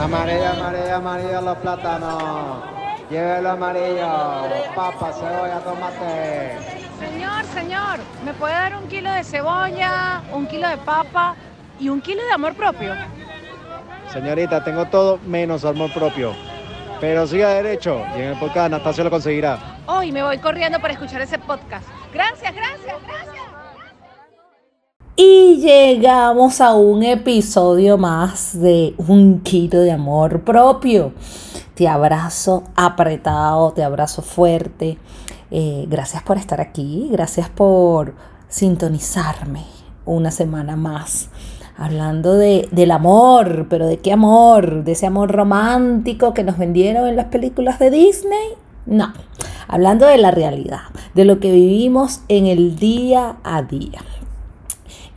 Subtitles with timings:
[0.00, 2.62] Amarillo, amarillo, amarillo los plátanos.
[3.10, 4.08] Llévelo amarillo.
[4.74, 6.56] Papa, cebolla, tomate.
[7.00, 11.34] Señor, señor, ¿me puede dar un kilo de cebolla, un kilo de papa
[11.80, 12.94] y un kilo de amor propio?
[14.12, 16.32] Señorita, tengo todo menos amor propio.
[17.00, 19.58] Pero siga derecho y en el podcast Anastasio lo conseguirá.
[19.86, 21.86] Hoy me voy corriendo para escuchar ese podcast.
[22.12, 23.57] Gracias, gracias, gracias.
[25.20, 31.12] Y llegamos a un episodio más de Un kilo de amor propio.
[31.74, 34.96] Te abrazo apretado, te abrazo fuerte.
[35.50, 38.14] Eh, gracias por estar aquí, gracias por
[38.48, 39.64] sintonizarme
[40.04, 41.30] una semana más
[41.76, 44.84] hablando de, del amor, pero ¿de qué amor?
[44.84, 48.50] ¿De ese amor romántico que nos vendieron en las películas de Disney?
[48.86, 49.12] No,
[49.66, 50.82] hablando de la realidad,
[51.14, 54.00] de lo que vivimos en el día a día.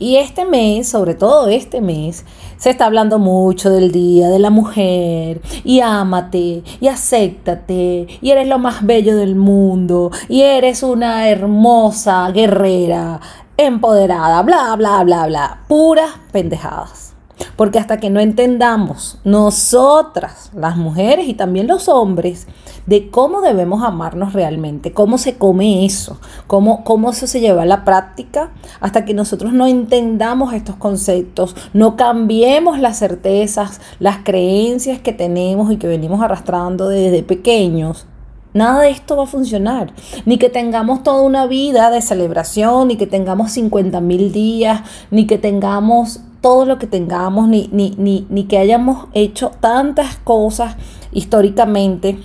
[0.02, 2.24] Y este mes, sobre todo este mes,
[2.56, 8.48] se está hablando mucho del Día de la Mujer y ámate y acéptate y eres
[8.48, 13.20] lo más bello del mundo y eres una hermosa guerrera
[13.56, 15.60] empoderada, bla, bla, bla, bla.
[15.68, 17.11] Puras pendejadas.
[17.56, 22.46] Porque hasta que no entendamos nosotras, las mujeres y también los hombres,
[22.86, 27.66] de cómo debemos amarnos realmente, cómo se come eso, cómo, cómo eso se lleva a
[27.66, 35.00] la práctica, hasta que nosotros no entendamos estos conceptos, no cambiemos las certezas, las creencias
[35.00, 38.06] que tenemos y que venimos arrastrando desde pequeños,
[38.54, 39.92] Nada de esto va a funcionar.
[40.26, 45.26] Ni que tengamos toda una vida de celebración, ni que tengamos 50 mil días, ni
[45.26, 50.76] que tengamos todo lo que tengamos, ni, ni, ni, ni que hayamos hecho tantas cosas
[51.12, 52.18] históricamente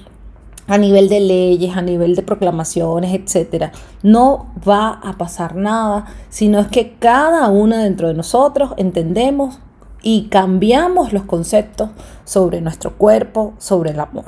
[0.67, 3.71] a nivel de leyes, a nivel de proclamaciones, etcétera.
[4.03, 9.59] No va a pasar nada, sino es que cada una dentro de nosotros entendemos
[10.03, 11.89] y cambiamos los conceptos
[12.25, 14.25] sobre nuestro cuerpo, sobre el amor.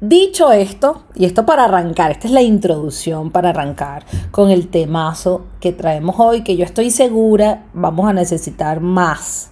[0.00, 5.46] Dicho esto, y esto para arrancar, esta es la introducción para arrancar con el temazo
[5.58, 9.50] que traemos hoy, que yo estoy segura vamos a necesitar más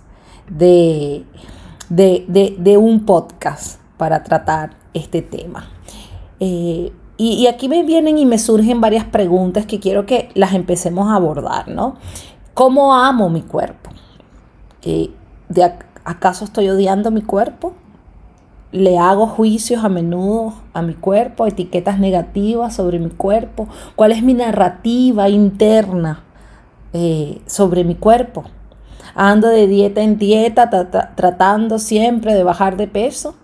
[0.49, 1.25] de,
[1.89, 5.69] de, un podcast para tratar este tema.
[6.39, 11.09] Eh, y, aquí me vienen y me surgen varias preguntas que quiero que las empecemos
[11.09, 11.97] a abordar, ¿no?
[12.55, 13.91] ¿Cómo amo mi cuerpo?
[14.83, 15.11] Eh,
[15.49, 15.73] ¿de,
[16.05, 17.73] ¿Acaso estoy odiando mi cuerpo?
[18.73, 24.23] Le hago juicios a menudo a mi cuerpo, etiquetas negativas sobre mi cuerpo, cuál es
[24.23, 26.25] mi narrativa interna
[26.93, 28.45] eh, sobre mi cuerpo.
[29.15, 30.69] Ando de dieta en dieta,
[31.15, 33.35] tratando siempre de bajar de peso.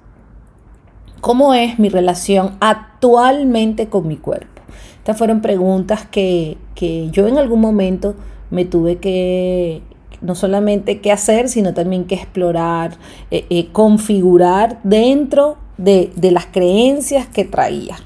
[1.21, 4.63] ¿Cómo es mi relación actualmente con mi cuerpo?
[4.99, 8.15] Estas fueron preguntas que, que yo en algún momento
[8.51, 9.83] me tuve que,
[10.23, 12.97] no solamente qué hacer, sino también qué explorar,
[13.31, 17.97] eh, eh, configurar dentro de, las creencias que traía.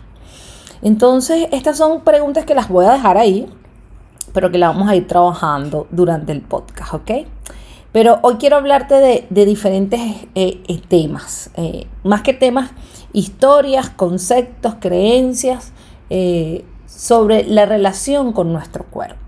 [0.82, 3.46] Entonces, estas son preguntas que las voy a dejar ahí,
[4.32, 7.10] pero que las vamos a ir trabajando durante el podcast, ¿ok?
[7.92, 10.00] Pero hoy quiero hablarte de, diferentes
[10.34, 11.50] eh, temas,
[12.02, 12.72] más que temas,
[13.12, 15.72] historias, conceptos, creencias
[16.86, 19.25] sobre la relación con nuestro cuerpo.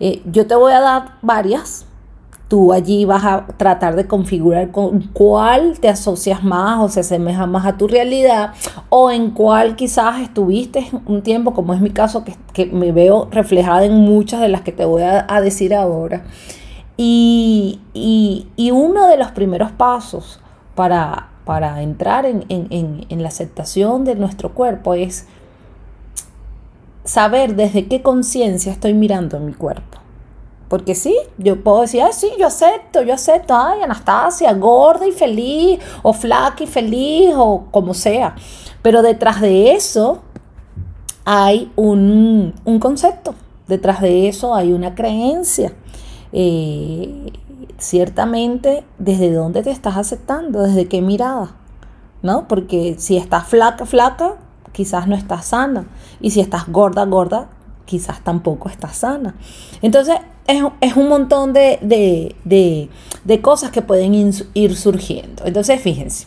[0.00, 1.86] Eh, yo te voy a dar varias.
[2.48, 7.46] Tú allí vas a tratar de configurar con cuál te asocias más o se asemeja
[7.46, 8.52] más a tu realidad
[8.90, 12.22] o en cuál quizás estuviste un tiempo, como es mi caso,
[12.52, 16.24] que, me veo reflejada en muchas de las que te voy a, decir ahora.
[16.96, 17.80] Y,
[18.72, 20.38] uno de los primeros pasos
[20.74, 25.26] para, para entrar en, en la aceptación de nuestro cuerpo es
[27.04, 29.98] saber desde qué conciencia estoy mirando mi cuerpo.
[30.68, 35.12] Porque sí, yo puedo decir, ah, sí, yo acepto, yo acepto, ay, Anastasia, gorda y
[35.12, 38.34] feliz, o flaca y feliz, o como sea.
[38.82, 40.22] Pero detrás de eso
[41.24, 43.34] hay un, concepto,
[43.68, 45.72] detrás de eso hay una creencia.
[46.32, 47.32] Eh,
[47.78, 50.62] ciertamente, ¿desde dónde te estás aceptando?
[50.62, 51.54] ¿Desde qué mirada?
[52.22, 52.48] ¿No?
[52.48, 54.36] Porque si estás flaca, flaca,
[54.74, 55.86] quizás no estás sana.
[56.20, 57.48] Y si estás gorda, gorda,
[57.86, 59.34] quizás tampoco estás sana.
[59.80, 60.16] Entonces,
[60.46, 62.88] es, un montón de,
[63.40, 65.44] cosas que pueden ir surgiendo.
[65.46, 66.26] Entonces, fíjense.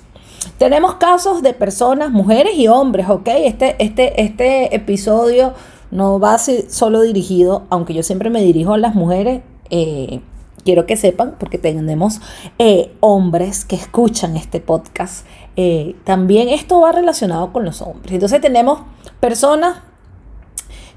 [0.57, 3.27] Tenemos casos de personas, mujeres y hombres, ¿ok?
[3.27, 5.53] Este, este, este episodio
[5.91, 10.21] no va a ser solo dirigido, aunque yo siempre me dirijo a las mujeres, eh,
[10.63, 12.21] quiero que sepan, porque tenemos
[12.59, 15.25] eh, hombres que escuchan este podcast,
[15.57, 18.13] eh, también esto va relacionado con los hombres.
[18.13, 18.79] Entonces tenemos
[19.19, 19.79] personas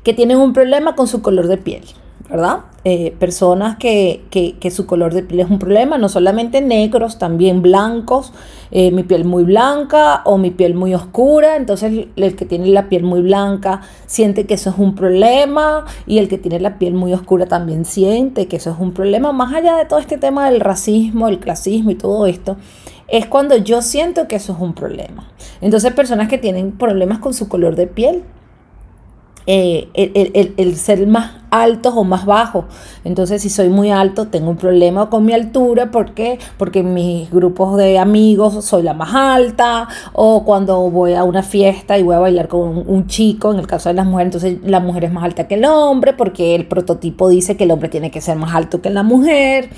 [0.04, 1.84] que tienen un problema con su color de piel.
[2.30, 2.60] ¿verdad?
[2.84, 7.60] Eh, personas que, que, su color de piel es un problema, no solamente negros, también
[7.60, 8.32] blancos,
[8.70, 12.88] eh, mi piel muy blanca o mi piel muy oscura, entonces el, que tiene la
[12.88, 16.94] piel muy blanca siente que eso es un problema y el que tiene la piel
[16.94, 20.48] muy oscura también siente que eso es un problema, más allá de todo este tema
[20.48, 22.56] del racismo, el clasismo y todo esto,
[23.10, 25.28] es cuando yo siento que eso es un problema.
[25.60, 28.22] Entonces personas que tienen problemas con su color de piel,
[29.46, 32.64] eh, el, el, ser más altos o más bajos.
[33.04, 35.90] Entonces, si soy muy alto, tengo un problema con mi altura.
[35.90, 36.38] ¿Por qué?
[36.56, 39.88] Porque en mis grupos de amigos soy la más alta.
[40.12, 43.66] O cuando voy a una fiesta y voy a bailar con un, chico, en el
[43.66, 46.66] caso de las mujeres, entonces la mujer es más alta que el hombre, porque el
[46.66, 49.70] prototipo dice que el hombre tiene que ser más alto que la mujer.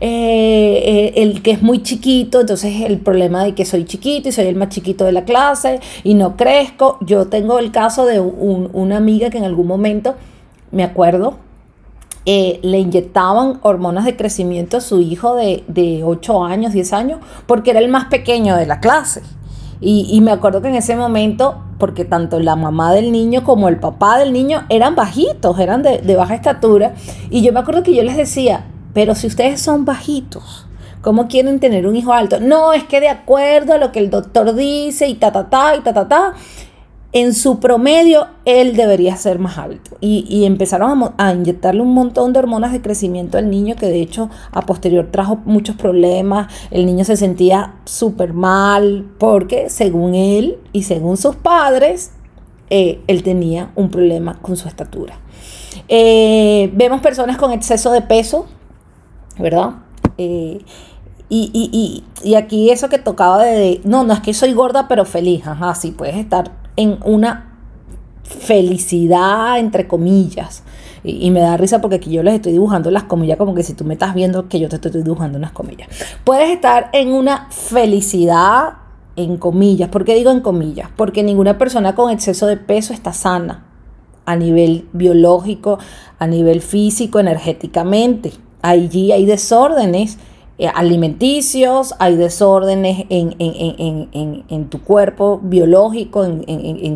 [0.00, 4.32] Eh, eh, el que es muy chiquito, entonces el problema de que soy chiquito y
[4.32, 6.98] soy el más chiquito de la clase y no crezco.
[7.00, 10.14] Yo tengo el caso de una amiga que en algún momento
[10.72, 11.36] me acuerdo,
[12.26, 17.20] eh, le inyectaban hormonas de crecimiento a su hijo de, de 8 años, 10 años,
[17.46, 19.22] porque era el más pequeño de la clase.
[19.82, 23.78] Y, me acuerdo que en ese momento, porque tanto la mamá del niño como el
[23.78, 26.94] papá del niño eran bajitos, eran de, de baja estatura,
[27.30, 30.66] y yo me acuerdo que yo les decía, pero si ustedes son bajitos,
[31.02, 32.40] ¿Cómo quieren tener un hijo alto?
[32.40, 35.74] No, es que de acuerdo a lo que el doctor dice y ta, ta, ta,
[35.74, 36.34] y ta, ta, ta,
[37.12, 39.96] en su promedio él debería ser más alto.
[40.00, 44.30] Y, empezaron a, inyectarle un montón de hormonas de crecimiento al niño que de hecho
[44.52, 46.52] a posterior trajo muchos problemas.
[46.70, 52.12] El niño se sentía súper mal porque según él y según sus padres,
[52.70, 55.18] eh, él tenía un problema con su estatura.
[55.88, 58.46] Eh, vemos personas con exceso de peso,
[59.38, 59.70] ¿verdad?
[60.16, 60.60] Eh,
[61.32, 65.46] y, y, aquí eso que tocaba de, no, no es que soy gorda pero feliz,
[65.46, 67.58] ajá, sí, puedes estar en una
[68.22, 70.62] felicidad, entre comillas.
[71.02, 73.72] Y, me da risa porque aquí yo les estoy dibujando las comillas como que si
[73.72, 75.88] tú me estás viendo que yo te estoy dibujando unas comillas.
[76.24, 78.74] Puedes estar en una felicidad,
[79.16, 79.88] en comillas.
[79.88, 80.90] ¿Por qué digo en comillas?
[80.96, 83.64] Porque ninguna persona con exceso de peso está sana
[84.26, 85.78] a nivel biológico,
[86.18, 88.32] a nivel físico, energéticamente.
[88.62, 90.18] Allí hay desórdenes
[90.68, 96.44] alimenticios, hay desórdenes en, tu cuerpo biológico, en,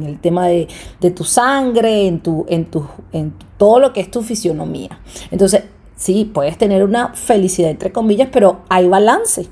[0.07, 0.69] el tema de,
[1.15, 2.69] tu sangre, en, tu, en,
[3.13, 4.99] en todo lo que es tu fisionomía.
[5.31, 5.65] Entonces,
[5.97, 9.49] sí, puedes tener una felicidad entre comillas, pero hay balance,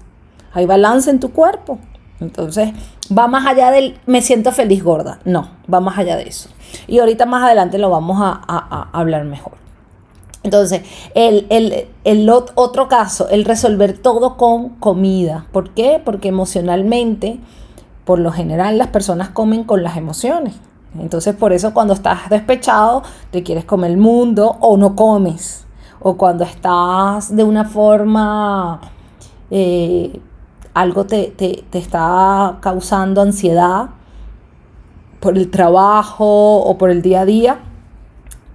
[0.52, 1.78] hay balance en tu cuerpo.
[2.20, 2.70] Entonces,
[3.16, 5.18] va más allá del me siento feliz gorda.
[5.24, 6.50] No, va más allá de eso.
[6.86, 9.61] Y ahorita más adelante lo vamos a hablar mejor.
[10.42, 10.82] Entonces,
[11.14, 15.46] el, otro caso, el resolver todo con comida.
[15.52, 16.00] ¿Por qué?
[16.04, 17.38] Porque emocionalmente,
[18.04, 20.54] por lo general, las personas comen con las emociones.
[20.98, 25.64] Entonces, por eso cuando estás despechado, te quieres comer el mundo o no comes.
[26.00, 28.80] O cuando estás de una forma,
[29.50, 30.20] eh,
[30.74, 33.90] algo te, te está causando ansiedad
[35.20, 37.60] por el trabajo o por el día a día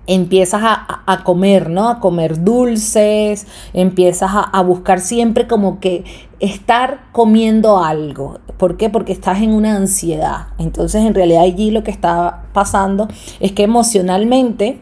[0.07, 1.89] empiezas a, comer, ¿no?
[1.89, 6.05] A comer dulces, empiezas a, buscar siempre como que
[6.39, 8.39] estar comiendo algo.
[8.57, 8.89] ¿Por qué?
[8.89, 10.47] Porque estás en una ansiedad.
[10.57, 13.07] Entonces, en realidad allí lo que está pasando
[13.39, 14.81] es que emocionalmente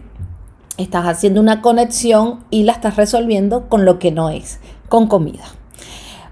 [0.77, 5.45] estás haciendo una conexión y la estás resolviendo con lo que no es, con comida.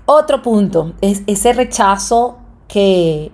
[0.06, 3.32] Otro punto es ese rechazo que,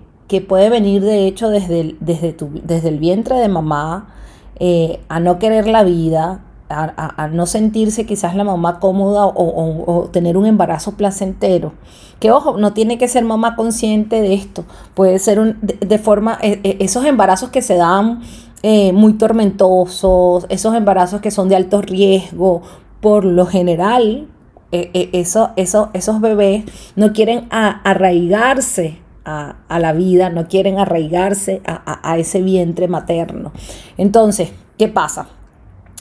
[0.48, 4.14] puede venir de hecho desde desde, tu, desde el vientre de mamá,
[4.60, 10.36] eh, a no querer la vida, a, no sentirse quizás la mamá cómoda o, tener
[10.36, 11.72] un embarazo placentero.
[12.20, 14.64] Que ojo, no tiene que ser mamá consciente de esto,
[14.94, 18.20] puede ser un, de, forma, eh, eh, esos embarazos que se dan
[18.92, 22.60] muy tormentosos, esos embarazos que son de alto riesgo,
[23.00, 24.28] por lo general,
[24.70, 26.64] eso, eso, esos bebés
[26.94, 28.98] no quieren arraigarse
[29.68, 33.52] a, la vida, no quieren arraigarse a, ese vientre materno.
[33.96, 35.28] Entonces, ¿qué pasa?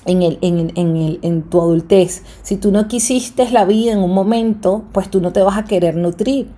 [0.06, 4.14] En, el, en, en, en, tu adultez, si tú no quisiste la vida en un
[4.14, 6.50] momento, pues tú no te vas a querer nutrir.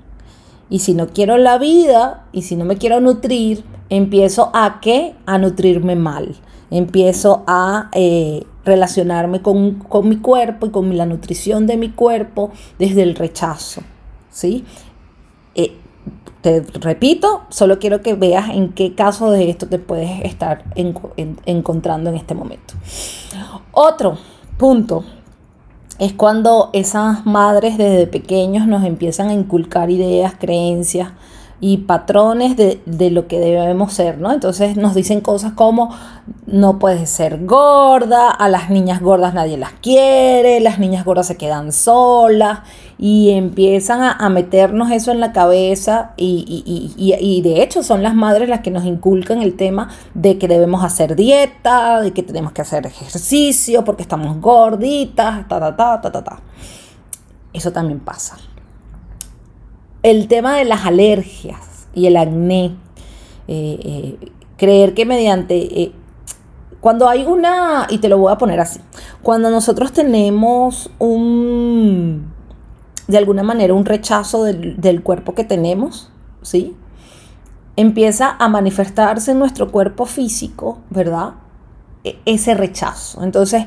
[0.69, 5.15] Y si no quiero la vida y si no me quiero nutrir, empiezo a qué?
[5.25, 6.35] A nutrirme mal.
[6.69, 12.51] Empiezo a eh, relacionarme con, con, mi cuerpo y con la nutrición de mi cuerpo
[12.79, 13.81] desde el rechazo.
[14.31, 14.63] ¿sí?
[15.55, 15.77] Eh,
[16.41, 22.09] te repito, solo quiero que veas en qué caso de esto te puedes estar encontrando
[22.09, 22.73] en este momento.
[23.71, 24.17] Otro
[24.57, 25.03] punto
[25.99, 31.09] es cuando esas madres desde pequeños nos empiezan a inculcar ideas, creencias
[31.63, 34.31] y patrones de, lo que debemos ser, ¿no?
[34.31, 35.95] Entonces nos dicen cosas como
[36.47, 41.37] no puedes ser gorda, a las niñas gordas nadie las quiere, las niñas gordas se
[41.37, 42.61] quedan solas
[42.97, 46.63] y empiezan a, meternos eso en la cabeza y,
[46.97, 50.83] y, de hecho son las madres las que nos inculcan el tema de que debemos
[50.83, 56.11] hacer dieta, de que tenemos que hacer ejercicio porque estamos gorditas, ta, ta, ta, ta,
[56.11, 56.39] ta, ta.
[57.53, 58.37] Eso también pasa
[60.03, 62.75] el tema de las alergias y el acné,
[63.47, 65.91] eh, eh, creer que mediante, eh,
[66.79, 68.79] cuando hay una, y te lo voy a poner así,
[69.21, 72.31] cuando nosotros tenemos un,
[73.07, 76.09] de alguna manera, un rechazo del, del cuerpo que tenemos,
[76.41, 76.75] ¿sí?
[77.75, 81.35] Empieza a manifestarse en nuestro cuerpo físico, ¿verdad?
[82.03, 83.23] E, ese rechazo.
[83.23, 83.65] Entonces,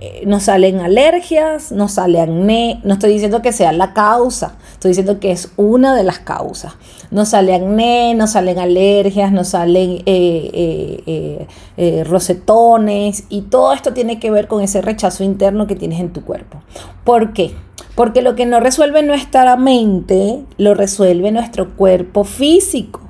[0.00, 4.90] eh, nos salen alergias, nos sale acné, no estoy diciendo que sea la causa, estoy
[4.90, 6.74] diciendo que es una de las causas.
[7.10, 14.20] Nos sale acné, nos salen alergias, nos salen eh, eh, rosetones y todo esto tiene
[14.20, 16.62] que ver con ese rechazo interno que tienes en tu cuerpo.
[17.02, 17.52] ¿Por qué?
[17.96, 23.00] Porque lo que no resuelve nuestra mente, lo resuelve nuestro cuerpo físico.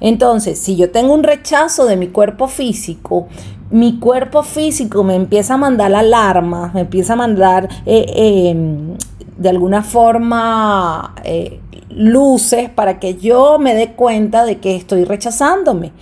[0.00, 3.28] Entonces, si yo tengo un rechazo de mi cuerpo físico,
[3.72, 8.04] mi cuerpo físico me empieza a mandar alarmas, me empieza a mandar eh,
[8.50, 8.96] em,
[9.38, 15.92] de alguna forma eh, luces para que yo me dé cuenta de que estoy rechazándome.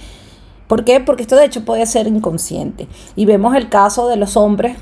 [0.66, 1.00] ¿Por qué?
[1.00, 2.88] Porque esto de hecho puede ser inconsciente.
[3.16, 4.76] Y vemos el caso de los hombres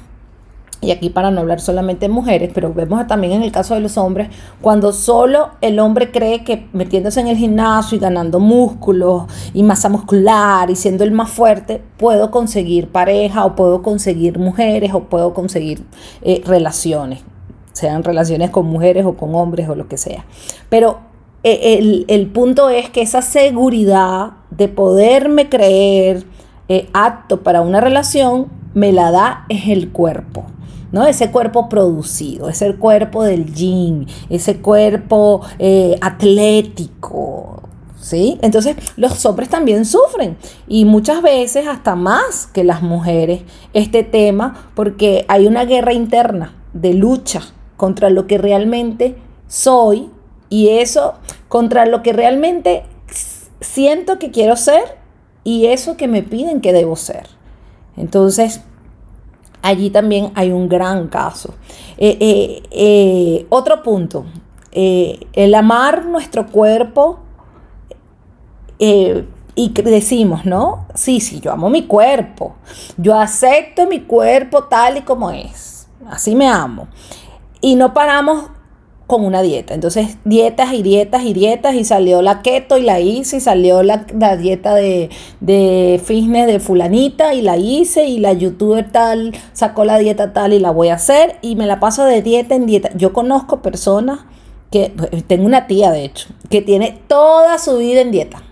[0.80, 3.80] y aquí para no hablar solamente de mujeres, pero vemos también en el caso de
[3.80, 4.28] los hombres,
[4.60, 9.88] cuando solo el hombre cree que metiéndose en el gimnasio y ganando músculos y masa
[9.88, 15.34] muscular y siendo el más fuerte, puedo conseguir pareja o puedo conseguir mujeres o puedo
[15.34, 15.84] conseguir
[16.22, 17.20] eh, relaciones,
[17.72, 20.26] sean relaciones con mujeres o con hombres o lo que sea.
[20.68, 21.00] Pero
[21.42, 26.24] eh, el, el, punto es que esa seguridad de poderme creer
[26.68, 30.44] eh, apto para una relación me la da es el cuerpo.
[30.92, 31.06] ¿No?
[31.06, 37.62] Ese cuerpo producido, ese cuerpo del gym, ese cuerpo eh, atlético,
[38.00, 38.38] ¿sí?
[38.42, 43.42] Entonces los hombres también sufren y muchas veces hasta más que las mujeres
[43.72, 47.42] este tema porque hay una guerra interna de lucha
[47.76, 49.16] contra lo que realmente
[49.46, 50.10] soy
[50.48, 51.14] y eso
[51.48, 52.84] contra lo que realmente
[53.60, 54.98] siento que quiero ser
[55.44, 57.26] y eso que me piden que debo ser.
[57.96, 58.60] Entonces,
[59.62, 61.54] allí también hay un gran caso.
[61.96, 64.26] Eh, eh, eh, otro punto,
[64.70, 67.20] el amar nuestro cuerpo
[68.78, 70.86] y decimos, ¿no?
[70.94, 72.54] Sí, sí, yo amo mi cuerpo,
[72.96, 76.86] yo acepto mi cuerpo tal y como es, así me amo.
[77.60, 78.44] Y no paramos
[79.08, 79.72] con una dieta.
[79.72, 83.82] Entonces, dietas y dietas y dietas y salió la keto y la hice y salió
[83.82, 84.04] la,
[84.36, 85.08] dieta de,
[85.40, 90.52] de fitness de fulanita y la hice y la youtuber tal sacó la dieta tal
[90.52, 92.90] y la voy a hacer y me la paso de dieta en dieta.
[92.96, 94.20] Yo conozco personas
[94.70, 94.92] que,
[95.26, 98.42] tengo una tía de hecho, que tiene toda su vida en dieta.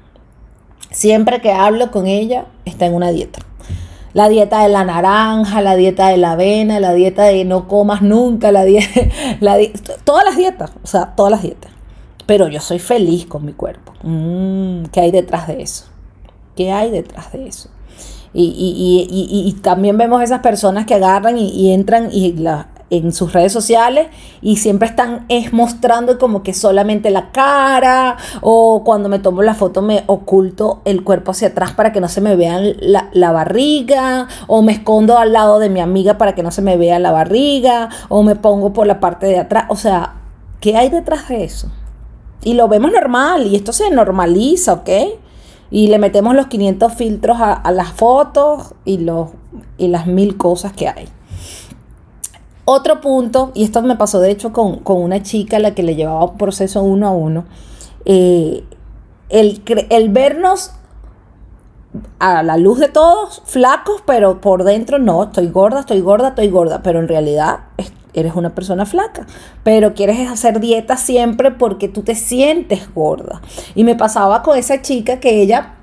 [0.91, 3.46] Siempre que hablo con ella, está en una dieta
[4.17, 8.01] la dieta de la naranja, la dieta de la avena, la dieta de no comas
[8.01, 8.89] nunca, la dieta,
[9.41, 9.59] la
[10.05, 11.71] todas las dietas, o sea, todas las dietas.
[12.25, 13.93] Pero yo soy feliz con mi cuerpo.
[14.05, 15.85] Mm, ¿Qué hay detrás de eso?
[16.57, 17.69] ¿Qué hay detrás de eso?
[18.33, 24.09] Y, también vemos esas personas que agarran y, entran y la, en sus redes sociales
[24.43, 29.55] y siempre están es mostrando como que solamente la cara o cuando me tomo la
[29.55, 33.33] foto me oculto el cuerpo hacia atrás para que no se me vean la, la
[33.33, 36.99] barriga o me escondo al lado de mi amiga para que no se me vea
[36.99, 39.65] la barriga o me pongo por la parte de atrás.
[39.69, 40.15] O sea,
[40.61, 41.69] ¿qué hay detrás de eso?
[42.43, 44.91] Y lo vemos normal y esto se normaliza, ¿ok?
[45.71, 49.31] Y le metemos los 500 filtros a, a las fotos y, los,
[49.79, 51.09] y las mil cosas que hay.
[52.69, 55.95] Otro punto, y esto me pasó de hecho con, una chica a la que le
[55.95, 57.45] llevaba un proceso uno a uno,
[58.05, 58.65] eh,
[59.29, 60.73] el, el vernos
[62.19, 66.49] a la luz de todos, flacos, pero por dentro no, estoy gorda, estoy gorda, estoy
[66.49, 67.61] gorda, pero en realidad
[68.15, 69.27] eres una persona flaca,
[69.63, 73.43] pero quieres hacer dieta siempre porque tú te sientes gorda.
[73.77, 75.75] Y me pasaba con esa chica que ella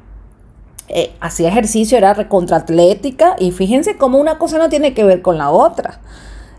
[0.90, 5.38] eh, hacía ejercicio, era recontraatlética, y fíjense cómo una cosa no tiene que ver con
[5.38, 6.02] la otra.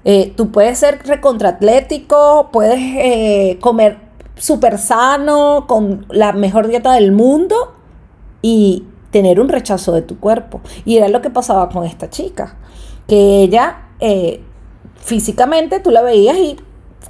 [0.04, 3.99] Eh, tú puedes ser recontraatlético, puedes eh, comer
[4.37, 7.75] súper sano, con la mejor dieta del mundo
[8.42, 10.61] y tener un rechazo de tu cuerpo.
[10.84, 12.56] Y era lo que pasaba con esta chica,
[13.06, 14.42] que ella eh,
[14.96, 16.56] físicamente tú la veías y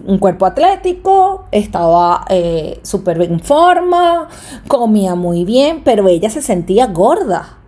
[0.04, 4.28] un cuerpo atlético, estaba eh, súper en forma,
[4.68, 7.58] comía muy bien, pero ella se sentía gorda.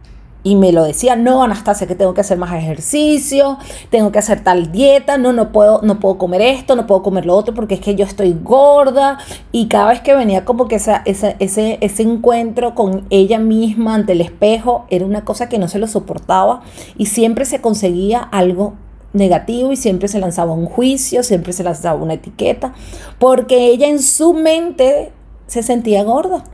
[0.47, 3.59] Y me lo decía, no, Anastasia, que tengo que hacer más ejercicio,
[3.91, 7.27] tengo que hacer tal dieta, no, no puedo, no puedo comer esto, no puedo comer
[7.27, 9.19] lo otro porque es que yo estoy gorda.
[9.51, 14.13] Y cada vez que venía como que esa, ese, ese encuentro con ella misma ante
[14.13, 16.61] el espejo, era una cosa que no se lo soportaba
[16.97, 18.75] y siempre se conseguía algo
[19.15, 22.73] negativo y siempre se lanzaba un juicio, siempre se lanzaba una etiqueta,
[23.19, 25.11] porque ella en su mente
[25.49, 26.45] se sentía gorda.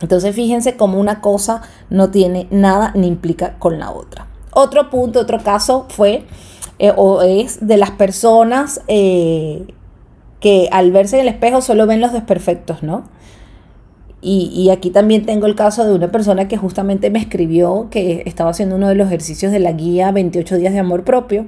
[0.00, 4.26] Entonces fíjense cómo una cosa no tiene nada ni implica con la otra.
[4.52, 6.24] Otro punto, otro caso fue
[6.78, 9.66] eh, o es de las personas eh,
[10.40, 13.04] que al verse en el espejo solo ven los desperfectos, ¿no?
[14.20, 18.22] Y, y, aquí también tengo el caso de una persona que justamente me escribió que
[18.24, 21.46] estaba haciendo uno de los ejercicios de la guía 28 días de amor propio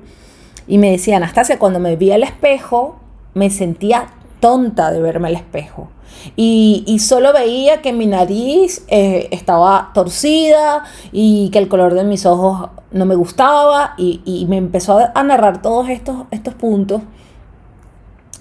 [0.68, 2.96] y me decía, Anastasia, cuando me vi al espejo
[3.32, 4.08] me sentía
[4.40, 5.88] tonta de verme al espejo.
[6.34, 12.26] Y, solo veía que mi nariz eh, estaba torcida y que el color de mis
[12.26, 17.02] ojos no me gustaba y, me empezó a, narrar todos estos, estos puntos.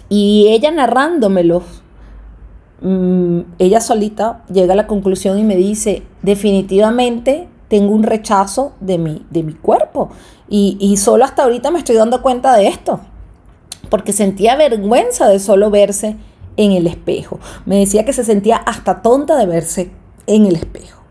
[0.10, 1.64] Y ella narrándomelos,
[2.82, 8.98] mm, ella solita llega a la conclusión y me dice, definitivamente tengo un rechazo de
[8.98, 10.12] mi, de mi cuerpo
[10.48, 13.00] y, y solo hasta ahorita me estoy dando cuenta de esto,
[13.90, 16.16] porque sentía vergüenza de solo verse
[16.58, 17.40] en el espejo.
[17.66, 19.92] Me decía que se sentía hasta tonta de verse
[20.28, 21.02] en el espejo.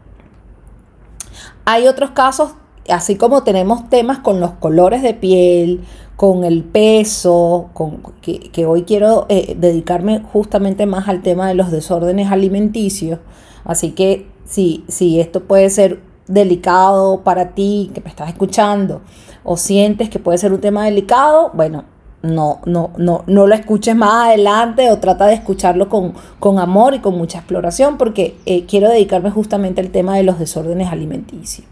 [1.65, 2.53] Hay otros casos,
[2.89, 5.85] así como tenemos temas con los colores de piel,
[6.17, 11.71] con el peso, con, que, hoy quiero eh, dedicarme justamente más al tema de los
[11.71, 13.19] desórdenes alimenticios.
[13.65, 19.01] Así que si, si esto puede ser delicado para ti, que me estás escuchando,
[19.43, 21.85] o sientes que puede ser un tema delicado, bueno,
[22.25, 26.95] no, no, no, no lo escuches más adelante o trata de escucharlo con, con amor
[26.95, 31.67] y con mucha exploración porque eh, quiero dedicarme justamente al tema de los desórdenes alimenticios.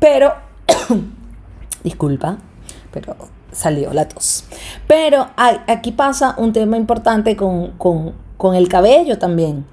[0.00, 0.32] Pero,
[1.84, 2.38] disculpa,
[2.92, 3.14] pero
[3.52, 4.44] salió la tos.
[4.86, 9.66] Pero aquí pasa un tema importante con, con el cabello también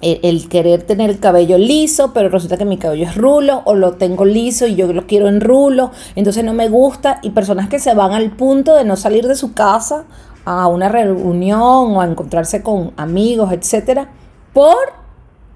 [0.00, 3.94] el, querer tener el cabello liso, pero resulta que mi cabello es rulo o lo
[3.94, 7.78] tengo liso y yo lo quiero en rulo, entonces no me gusta y personas que
[7.78, 10.04] se van al punto de no salir de su casa
[10.44, 11.60] a una reunión
[11.96, 14.10] o a encontrarse con amigos, etcétera,
[14.52, 14.76] por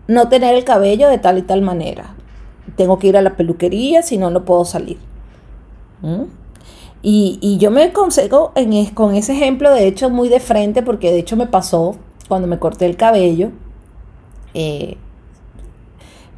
[0.09, 2.14] no tener el cabello de tal y tal manera.
[2.76, 4.98] Tengo que ir a la peluquería, si no, no puedo salir.
[6.02, 6.24] ¿Mm?
[7.05, 11.11] Y, y, yo me consejo en con ese ejemplo, de hecho, muy de frente, porque
[11.11, 11.96] de hecho me pasó
[12.28, 13.50] cuando me corté el cabello
[14.55, 14.97] eh,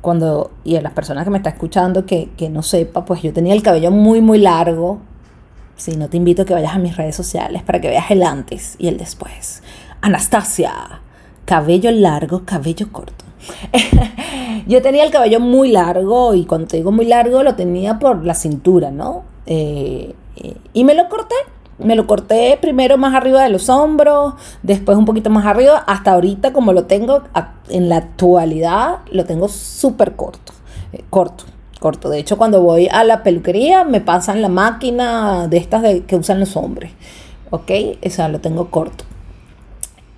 [0.01, 3.55] cuando, y a las personas que me están escuchando que, no sepa, pues yo tenía
[3.55, 5.01] el cabello muy, muy largo.
[5.77, 8.23] Si no te invito a que vayas a mis redes sociales para que veas el
[8.23, 9.63] antes y el después.
[10.03, 11.01] Anastasia,
[11.47, 13.25] cabello largo, cabello corto.
[14.67, 18.25] yo tenía el cabello muy largo y cuando te digo muy largo lo tenía por
[18.25, 19.25] la cintura, ¿no?
[19.47, 21.35] Eh, eh, y me lo corté
[21.79, 26.13] me lo corté primero más arriba de los hombros, después un poquito más arriba, hasta
[26.13, 27.23] ahorita como lo tengo
[27.69, 30.53] en la actualidad, lo tengo súper corto,
[30.93, 31.45] eh, corto,
[31.81, 32.09] corto.
[32.09, 36.17] De hecho, cuando voy a la peluquería me pasan la máquina de estas de, que
[36.17, 36.93] usan los hombres,
[37.51, 37.71] ¿ok?
[38.05, 39.05] O sea, lo tengo corto.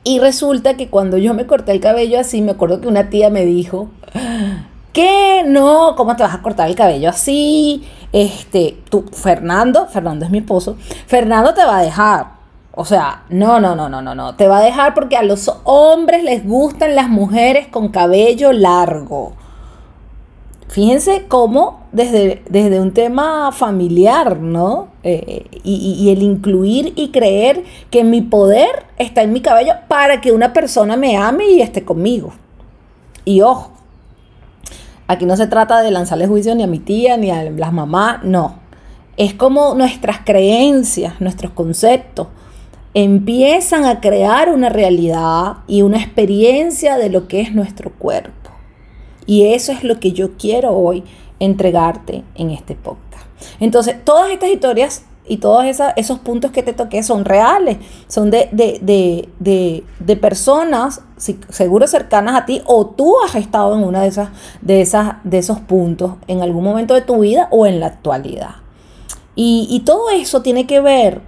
[0.05, 3.29] Y resulta que cuando yo me corté el cabello así, me acuerdo que una tía
[3.29, 3.88] me dijo,
[4.92, 5.42] ¿qué?
[5.45, 7.83] No, ¿cómo te vas a cortar el cabello así?
[8.16, 12.26] Este, tú, Fernando, Fernando es mi esposo, Fernando te va a dejar.
[12.74, 14.37] O sea, no, no, no, no, no, no.
[14.37, 19.35] Te va a dejar porque a los hombres les gustan las mujeres con cabello largo.
[20.68, 24.88] Fíjense cómo desde, desde un tema familiar, ¿no?
[25.02, 30.22] Eh, y, y, el incluir y creer que mi poder está en mi cabello para
[30.22, 32.33] que una persona me ame y esté conmigo.
[33.26, 33.76] Y ojo,
[35.09, 38.25] Aquí no se trata de lanzarle juicio ni a mi tía ni a las mamás,
[38.25, 38.59] no.
[39.16, 42.29] Es como nuestras creencias, nuestros conceptos
[42.99, 48.51] empiezan a crear una realidad y una experiencia de lo que es nuestro cuerpo.
[49.27, 51.05] Y eso es lo que yo quiero hoy
[51.38, 53.27] entregarte en este podcast.
[53.61, 55.65] Entonces, todas estas historias y todos
[55.97, 62.62] esos puntos que te toqué son reales, son de, de, personas seguro cercanas a ti
[62.67, 64.29] o tú has estado en una de esas,
[64.61, 68.57] de esas de esos puntos en algún momento de tu vida o en la actualidad.
[69.35, 71.23] Y, y todo eso tiene que ver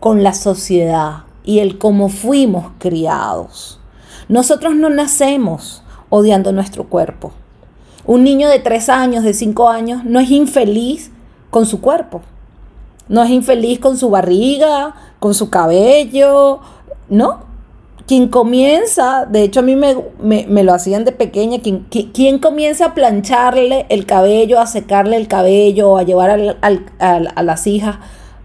[0.00, 3.80] con la sociedad y el cómo fuimos criados.
[4.28, 7.32] Nosotros no nacemos odiando nuestro cuerpo.
[8.04, 11.10] Un niño de 3 años, de 5 años, no es infeliz
[11.50, 12.22] con su cuerpo
[13.12, 16.60] no es infeliz con su barriga, con su cabello,
[17.10, 17.40] ¿no?
[18.06, 23.84] Quien comienza, de hecho a mí me, lo hacían de pequeña, quien, comienza a plancharle
[23.90, 27.98] el cabello, a secarle el cabello, a llevar a las hijas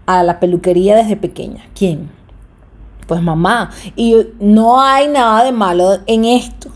[0.04, 1.66] a la peluquería desde pequeña?
[1.74, 2.10] ¿Quién?
[3.06, 3.70] Pues mamá.
[3.96, 6.68] Y no hay nada de malo en esto.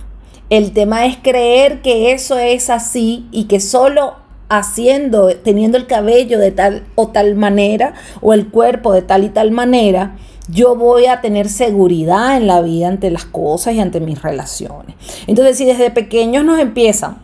[0.48, 4.21] El tema es creer que eso es así y que solo
[4.58, 9.30] haciendo, teniendo el cabello de tal o tal manera o el cuerpo de tal y
[9.30, 10.16] tal manera,
[10.48, 14.96] yo voy a tener seguridad en la vida ante las cosas y ante mis relaciones.
[15.26, 17.16] Entonces, si desde pequeños nos empiezan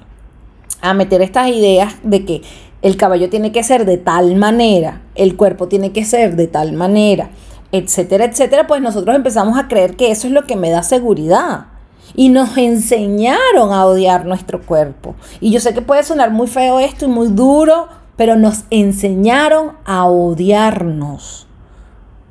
[0.80, 2.42] a meter estas ideas de que
[2.80, 6.72] el cabello tiene que ser de tal manera, el cuerpo tiene que ser de tal
[6.72, 7.30] manera,
[7.72, 11.66] etcétera, etcétera, pues nosotros empezamos a creer que eso es lo que me da seguridad.
[12.14, 15.14] Y nos enseñaron a odiar nuestro cuerpo.
[15.40, 19.72] Y yo sé que puede sonar muy feo esto y muy duro, pero nos enseñaron
[19.84, 21.46] a odiarnos.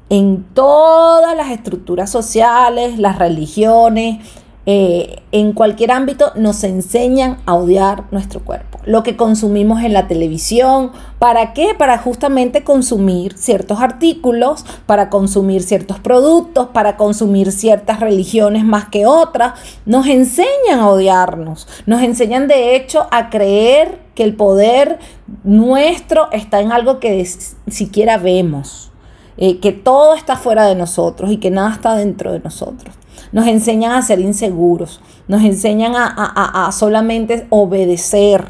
[0.10, 4.20] En todas las estructuras sociales, las religiones,
[4.66, 8.77] eh, en cualquier ámbito nos enseñan a odiar nuestro cuerpo.
[8.88, 11.76] Lo que consumimos en la televisión, ¿para qué?
[11.78, 19.06] Para justamente consumir ciertos artículos, para consumir ciertos productos, para consumir ciertas religiones más que
[19.06, 19.54] otras.
[19.86, 24.98] Nos enseñan a odiarnos, nos enseñan de hecho a creer que el poder
[25.44, 27.24] nuestro está en algo que
[27.68, 28.92] siquiera vemos.
[29.40, 32.96] Eh, que todo está fuera de nosotros y que nada está dentro de nosotros
[33.32, 38.46] nos enseñan a ser inseguros, nos enseñan a, solamente obedecer.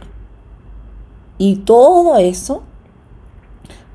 [1.37, 2.63] Y todo eso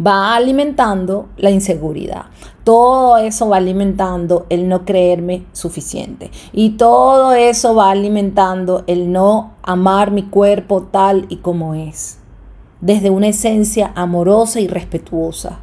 [0.04, 2.26] va alimentando la inseguridad.
[2.64, 6.30] Todo eso va alimentando el no creerme suficiente.
[6.52, 12.18] Y todo eso va alimentando el no amar mi cuerpo tal y como es.
[12.80, 15.58] Desde una esencia amorosa y respetuosa.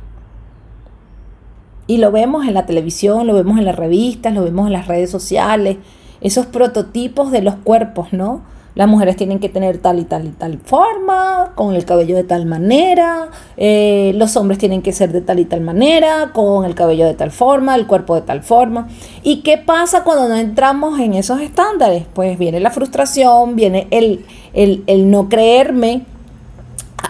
[1.88, 4.88] Y lo vemos en la televisión, lo vemos en las revistas, lo vemos en las
[4.88, 5.78] redes sociales,
[6.22, 8.42] esos prototipos de los cuerpos, ¿no?
[8.76, 12.24] Las mujeres tienen que tener tal y tal y tal forma, con el cabello de
[12.24, 16.76] tal manera, eh, los hombres tienen que ser de tal y tal manera, con el
[16.76, 18.88] cabello de tal forma, el cuerpo de tal forma.
[19.24, 22.06] ¿Y qué pasa cuando no entramos en esos estándares?
[22.14, 26.04] Pues viene la frustración, viene el, el, el no creerme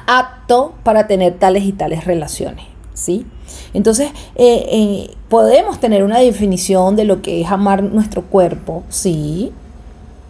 [0.08, 3.26] apto para tener tales y tales relaciones, ¿sí?
[3.74, 9.52] Entonces, eh, eh, podemos tener una definición de lo que es amar nuestro cuerpo, sí,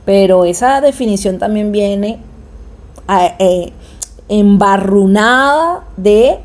[0.09, 2.17] pero esa definición también viene
[3.37, 3.71] eh,
[4.27, 6.39] embarrunada de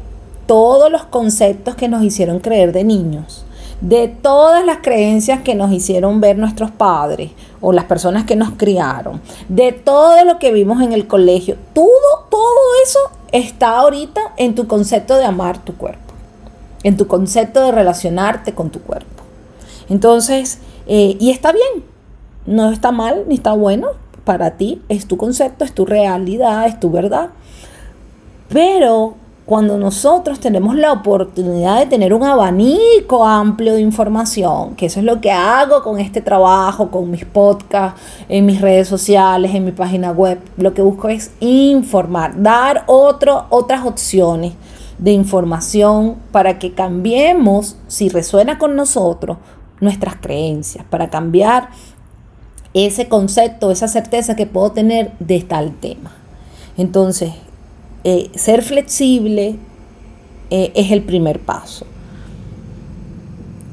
[0.44, 3.46] todos los conceptos que nos hicieron creer de niños,
[3.80, 7.30] de todas las creencias que nos hicieron ver nuestros padres
[7.62, 11.88] o las personas que nos criaron, de todo lo que vimos en el colegio, todo,
[12.28, 12.98] todo eso
[13.32, 16.12] está ahorita en tu concepto de amar tu cuerpo
[16.82, 19.22] en tu concepto de relacionarte con tu cuerpo.
[19.88, 21.93] Entonces, eh, y está bien,
[22.46, 23.88] no está mal ni está bueno
[24.24, 27.30] para ti, es tu concepto, es tu realidad, es tu verdad.
[28.48, 29.14] Pero
[29.46, 35.04] cuando nosotros tenemos la oportunidad de tener un abanico amplio de información, que eso es
[35.04, 39.72] lo que hago con este trabajo, con mis podcasts, en mis redes sociales, en mi
[39.72, 44.54] página web, lo que busco es informar, dar otras opciones
[44.96, 49.36] de información para que cambiemos, si resuena con nosotros,
[49.80, 51.68] nuestras creencias, para cambiar
[52.74, 56.12] ese concepto, esa certeza que puedo tener de tal tema.
[56.76, 57.32] Entonces,
[58.02, 59.56] eh, ser flexible
[60.50, 61.86] eh, es el primer paso.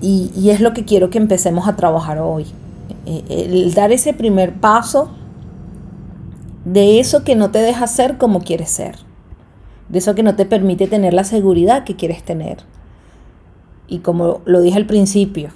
[0.02, 2.46] Y, es lo que quiero que empecemos a trabajar hoy.
[3.06, 5.12] Eh, el dar ese primer paso
[6.66, 9.12] de eso que no te deja ser como quieres ser
[9.92, 12.60] de eso que no te permite tener la seguridad que quieres tener.
[13.88, 15.50] Y como lo dije al principio,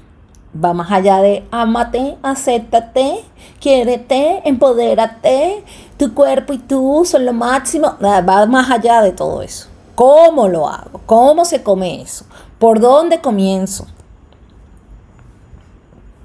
[0.64, 3.24] va más allá de ámate, acéptate,
[3.60, 5.64] quiérete, empodérate,
[5.98, 9.68] tu cuerpo y tú son lo máximo, va más allá de todo eso.
[9.96, 11.02] ¿Cómo lo hago?
[11.06, 12.26] ¿Cómo se come eso?
[12.60, 13.88] ¿Por dónde comienzo?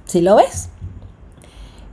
[0.06, 0.68] ¿Sí lo ves?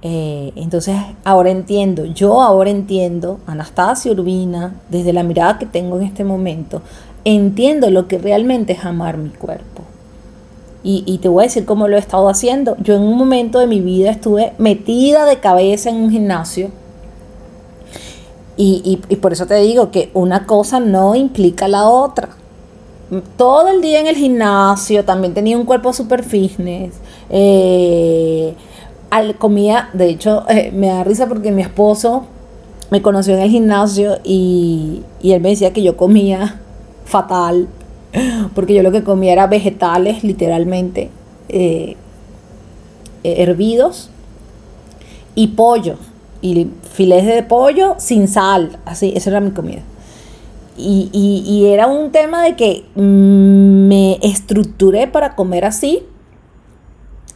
[0.02, 6.04] Eh, entonces ahora entiendo, yo ahora entiendo, Anastasia Urbina, desde la mirada que tengo en
[6.04, 6.82] este momento,
[7.26, 9.84] entiendo lo que realmente es amar mi cuerpo.
[10.90, 12.78] Y, te voy a decir cómo lo he estado haciendo.
[12.80, 16.72] Yo en un momento de mi vida estuve metida de cabeza en un gimnasio.
[18.56, 22.30] Y, por eso te digo que una cosa no implica la otra.
[23.36, 26.94] Todo el día en el gimnasio, también tenía un cuerpo super fitness.
[27.30, 28.56] Eh,
[29.10, 32.24] al, comía, de hecho, eh, me da risa porque mi esposo
[32.92, 36.62] me conoció en el gimnasio y, él me decía que yo comía
[37.04, 37.68] fatal.
[38.56, 41.10] porque yo lo que comía era vegetales, literalmente,
[41.50, 41.96] eh,
[43.24, 44.10] hervidos,
[45.36, 45.96] y pollo,
[46.42, 49.82] y filés de pollo sin sal, así, esa era mi comida.
[50.80, 56.04] Y, y era un tema de que me estructuré para comer así,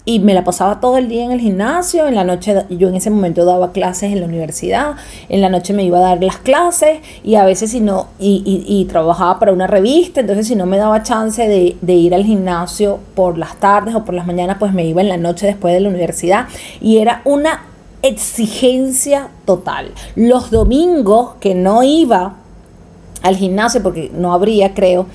[0.04, 2.96] y me la pasaba todo el día en el gimnasio, en la noche yo en
[2.96, 4.96] ese momento daba clases en la universidad,
[5.30, 8.88] en la noche me iba a dar las clases y a veces si no, y,
[8.90, 13.00] trabajaba para una revista, entonces si no me daba chance de, de, ir al gimnasio
[13.16, 15.82] por las tardes o por las mañanas, pues me iba en la noche después de
[15.82, 16.48] la universidad
[16.82, 17.66] y era una
[18.02, 19.92] exigencia total.
[20.16, 22.36] Los domingos que no iba
[23.22, 25.06] al gimnasio, porque no habría, creo,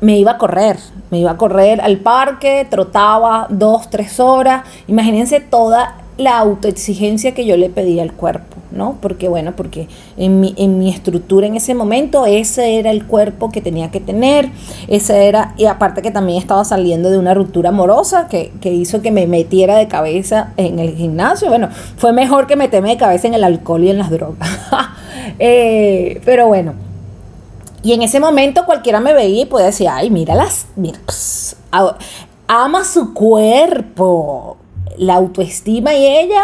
[0.00, 0.78] me iba a correr,
[1.10, 4.64] me iba a correr al parque, trotaba dos, tres horas.
[4.86, 8.96] Imagínense toda la autoexigencia que yo le pedía al cuerpo, ¿no?
[9.02, 13.50] Porque bueno, porque en mi, en mi estructura en ese momento ese era el cuerpo
[13.50, 14.48] que tenía que tener,
[14.88, 19.02] ese era, y aparte que también estaba saliendo de una ruptura amorosa que, que hizo
[19.02, 23.28] que me metiera de cabeza en el gimnasio, bueno, fue mejor que meterme de cabeza
[23.28, 24.48] en el alcohol y en las drogas.
[25.40, 26.74] Eh, pero bueno,
[27.86, 30.98] y en ese momento cualquiera me veía y podía decir, ay, míralas, mira,
[32.48, 34.56] ama su cuerpo,
[34.98, 36.42] la autoestima y ella,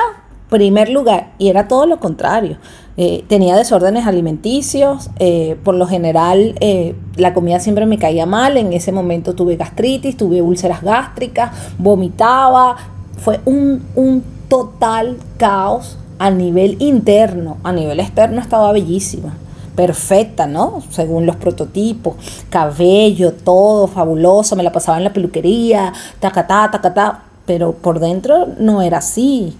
[0.48, 1.32] primer lugar.
[1.38, 2.58] Y era todo lo contrario.
[2.96, 8.56] Eh, tenía desórdenes alimenticios, eh, por lo general eh, la comida siempre me caía mal,
[8.56, 12.76] en ese momento tuve gastritis, tuve úlceras gástricas, vomitaba,
[13.18, 19.34] fue un, un total caos a nivel interno, a nivel externo estaba bellísima
[19.74, 20.82] perfecta, ¿no?
[20.90, 22.16] Según los prototipos,
[22.50, 28.82] cabello, todo fabuloso, me la pasaba en la peluquería, tacatá, tacatá, pero por dentro no
[28.82, 29.56] era así.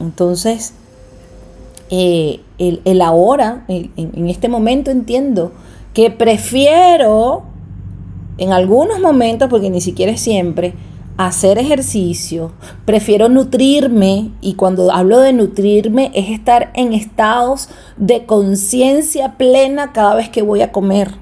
[0.00, 0.74] Entonces,
[1.90, 5.52] eh, el, ahora, en este momento entiendo
[5.94, 7.42] que prefiero,
[8.38, 10.74] en algunos momentos, porque ni siquiera es siempre,
[11.16, 12.52] hacer ejercicio,
[12.84, 20.14] prefiero nutrirme y cuando hablo de nutrirme es estar en estados de conciencia plena cada
[20.14, 21.14] vez que voy a comer.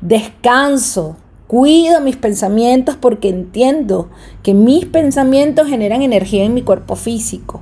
[0.00, 4.08] Descanso, cuido mis pensamientos porque entiendo
[4.42, 7.60] que mis pensamientos generan energía en mi cuerpo físico.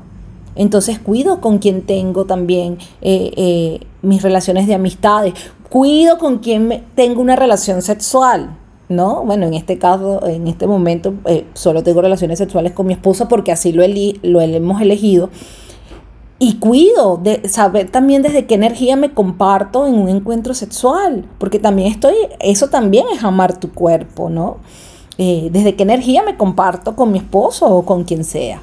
[0.55, 5.35] Entonces cuido con quien tengo también eh, eh, mis relaciones de amistades,
[5.69, 8.57] cuido con quien tengo una relación sexual
[8.88, 9.25] ¿no?
[9.25, 13.29] Bueno, en este caso, en este momento, eh, solo tengo relaciones sexuales con mi esposa
[13.29, 13.85] porque así lo,
[14.22, 15.31] lo hemos elegido.
[16.38, 21.59] Y cuido de saber también desde qué energía me comparto en un encuentro sexual, porque
[21.59, 24.59] también estoy, eso también es amar tu cuerpo, ¿no?
[25.16, 28.61] Eh, desde qué energía me comparto con mi esposo o con quien sea.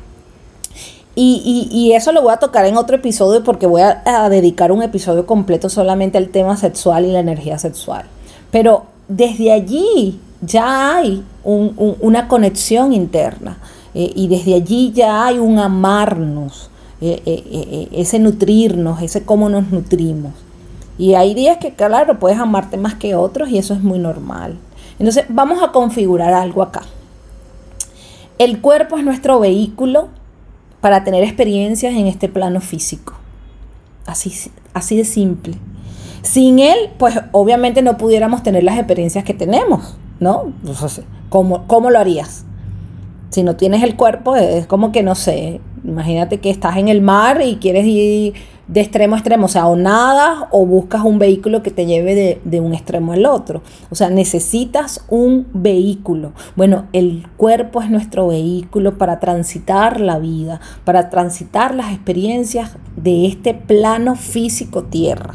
[1.15, 4.71] Y, y, y, eso lo voy a tocar en otro episodio porque voy a dedicar
[4.71, 8.05] un episodio completo solamente al tema sexual y la energía sexual.
[8.49, 13.57] Pero desde allí ya hay una conexión interna
[13.93, 16.69] eh, y desde allí ya hay un amarnos,
[17.01, 20.33] eh, eh, ese nutrirnos, ese cómo nos nutrimos.
[20.97, 24.57] Y hay días que, claro, puedes amarte más que otros y eso es muy normal.
[24.99, 26.83] Entonces, vamos a configurar algo acá.
[28.37, 30.09] El cuerpo es nuestro vehículo
[30.81, 33.13] para tener experiencias en este plano físico.
[34.05, 34.33] Así,
[34.73, 35.57] así de simple.
[36.23, 40.53] Sin él, pues obviamente no pudiéramos tener las experiencias que tenemos, ¿no?
[41.27, 42.45] ¿cómo, ¿Cómo lo harías?
[43.29, 45.59] Si no tienes el cuerpo, es como que no sé.
[45.83, 48.36] Imagínate que estás en el mar y quieres ir
[48.69, 52.15] de extremo a extremo, o sea, o nadas o buscas un vehículo que te lleve
[52.15, 53.62] de, de, un extremo al otro.
[53.89, 56.31] O sea, necesitas un vehículo.
[56.55, 63.25] Bueno, el cuerpo es nuestro vehículo para transitar la vida, para transitar las experiencias de
[63.25, 65.33] este plano físico tierra.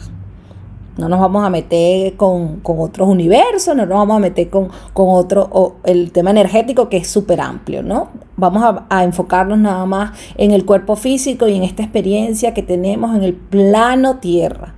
[0.98, 5.48] No nos vamos a meter con, otros universos, no nos vamos a meter con, otro,
[5.52, 8.10] o el tema energético que es súper amplio, ¿no?
[8.36, 13.14] Vamos a, enfocarnos nada más en el cuerpo físico y en esta experiencia que tenemos
[13.14, 14.74] en el plano tierra.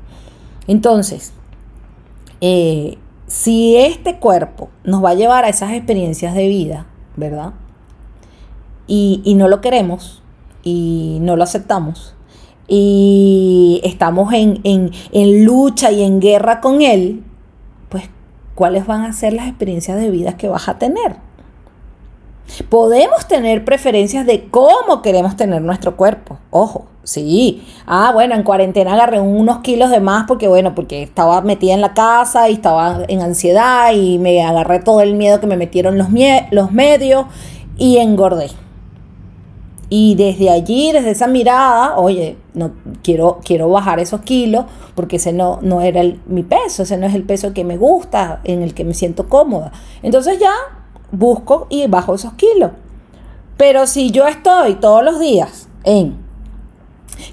[0.66, 1.33] Entonces,
[2.42, 7.54] eh, si este cuerpo nos va a llevar a esas experiencias de vida, ¿verdad?
[8.87, 10.22] Y, y no lo queremos
[10.62, 12.14] y no lo aceptamos,
[12.72, 14.92] y estamos en,
[15.44, 17.24] lucha y en guerra con Él,
[17.88, 18.04] pues
[18.54, 21.16] ¿cuáles van a ser las experiencias de vida que vas a tener?
[22.68, 26.38] Podemos tener preferencias de cómo queremos tener nuestro cuerpo.
[26.50, 27.66] Ojo, sí.
[27.87, 31.80] Ah, bueno, en cuarentena agarré unos kilos de más porque, bueno, porque estaba metida en
[31.80, 35.98] la casa y estaba en ansiedad y me agarré todo el miedo que me metieron
[35.98, 36.06] los,
[36.52, 37.26] los medios
[37.76, 38.50] y engordé.
[39.92, 42.70] Y desde allí, desde esa mirada, oye, no
[43.03, 47.14] quiero, quiero bajar esos kilos porque ese no, no era mi peso, ese no es
[47.14, 49.72] el peso que me gusta, en el que me siento cómoda.
[50.05, 50.53] Entonces ya
[51.11, 52.70] busco y bajo esos kilos.
[53.57, 56.14] Pero si yo estoy todos los días en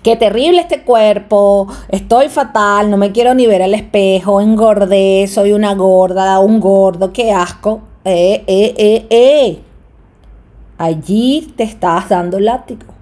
[0.01, 5.53] qué terrible este cuerpo, estoy fatal, no me quiero ni ver al espejo, engordé, soy
[5.53, 7.81] una gorda, un gordo, qué asco.
[8.03, 9.66] Eh, eh, eh, eh.
[10.77, 12.97] Allí te estás dando látigo.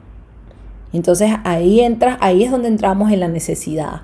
[0.94, 4.02] Entonces ahí entras, ahí es donde entramos en la necesidad.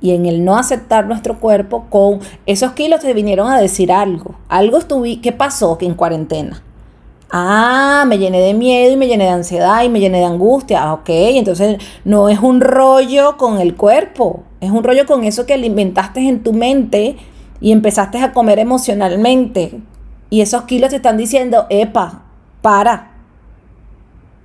[0.00, 4.34] Y en el no aceptar nuestro cuerpo con esos kilos te vinieron a decir algo.
[4.48, 6.62] Algo estuve, ¿qué pasó en cuarentena?
[7.30, 10.82] Ah, me llené de miedo y me llené de ansiedad y me llené de angustia.
[10.82, 15.46] Ah, ok, entonces no es un rollo con el cuerpo, es un rollo con eso
[15.46, 17.16] que alimentaste en tu mente
[17.60, 19.80] y empezaste a comer emocionalmente.
[20.28, 22.25] Y esos kilos te están diciendo, epa,
[22.66, 23.12] para.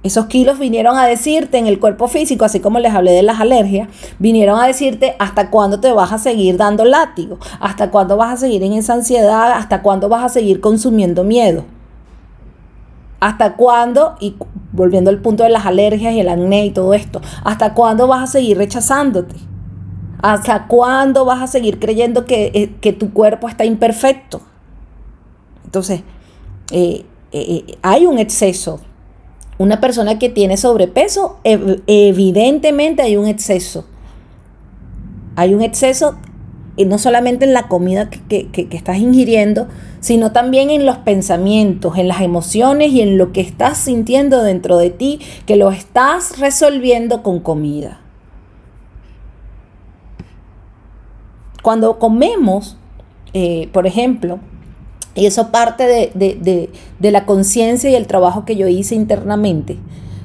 [0.04, 3.40] Esos kilos vinieron a decirte en el cuerpo físico, así como les hablé de las
[3.40, 8.34] alergias, vinieron a decirte hasta cuándo te vas a seguir dando látigo, hasta cuándo vas
[8.34, 11.66] a seguir en esa ansiedad, hasta cuándo vas a seguir consumiendo miedo.
[13.20, 14.18] ¿Hasta cuándo?
[14.20, 14.36] Y
[14.72, 18.22] volviendo al punto de las alergias y el acné y todo esto, ¿hasta cuándo vas
[18.22, 19.36] a seguir rechazándote?
[20.22, 24.42] ¿Hasta cuándo vas a seguir creyendo que, eh, tu cuerpo está imperfecto?
[25.66, 26.04] Entonces,
[26.72, 28.80] eh, eh, hay un exceso.
[29.58, 33.86] Una persona que tiene sobrepeso, evidentemente hay un exceso.
[35.36, 36.18] Hay un exceso
[36.76, 39.68] y no solamente en la comida que, estás ingiriendo,
[40.00, 44.78] sino también en los pensamientos, en las emociones y en lo que estás sintiendo dentro
[44.78, 48.00] de ti, que lo estás resolviendo con comida.
[51.62, 52.78] Cuando comemos,
[53.34, 54.40] eh, por ejemplo,
[55.16, 56.70] y eso parte de,
[57.00, 59.78] de la conciencia y el trabajo que yo hice internamente,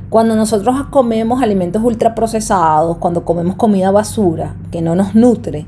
[0.09, 5.67] cuando nosotros comemos alimentos ultraprocesados, cuando comemos comida basura que no nos nutre,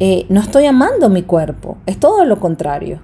[0.00, 3.00] eh, no estoy amando mi cuerpo, es todo lo contrario.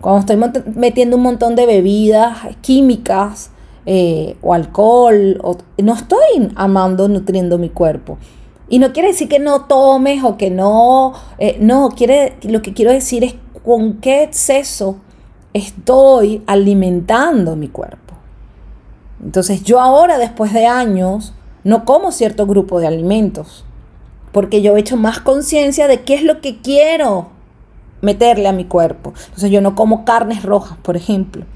[0.00, 3.50] Cuando estoy metiendo un montón de bebidas químicas
[3.86, 5.40] eh, o alcohol,
[5.78, 8.18] no estoy amando, nutriendo mi cuerpo.
[8.68, 12.74] Y no quiere decir que no tomes o que no, eh, no, quiere, lo que
[12.74, 13.34] quiero decir es
[13.66, 14.96] con qué exceso
[15.52, 18.14] estoy alimentando mi cuerpo.
[19.22, 23.66] Entonces yo ahora, después de años, no como cierto grupo de alimentos
[24.36, 27.30] porque yo he hecho más conciencia de qué es lo que quiero
[28.02, 29.14] meterle a mi cuerpo.
[29.16, 31.46] Entonces yo no como carnes rojas, por ejemplo.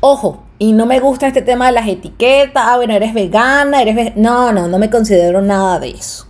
[0.00, 4.14] Ojo, y no me gusta este tema de las etiquetas, ah, bueno, eres vegana, eres...
[4.14, 6.26] no, no, no me considero nada de eso.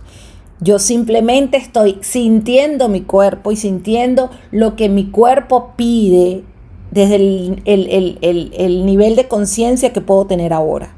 [0.61, 6.43] Yo simplemente estoy sintiendo mi cuerpo y sintiendo lo que mi cuerpo pide
[6.91, 10.95] desde el, nivel de conciencia que puedo tener ahora.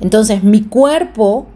[0.00, 1.46] Entonces mi cuerpo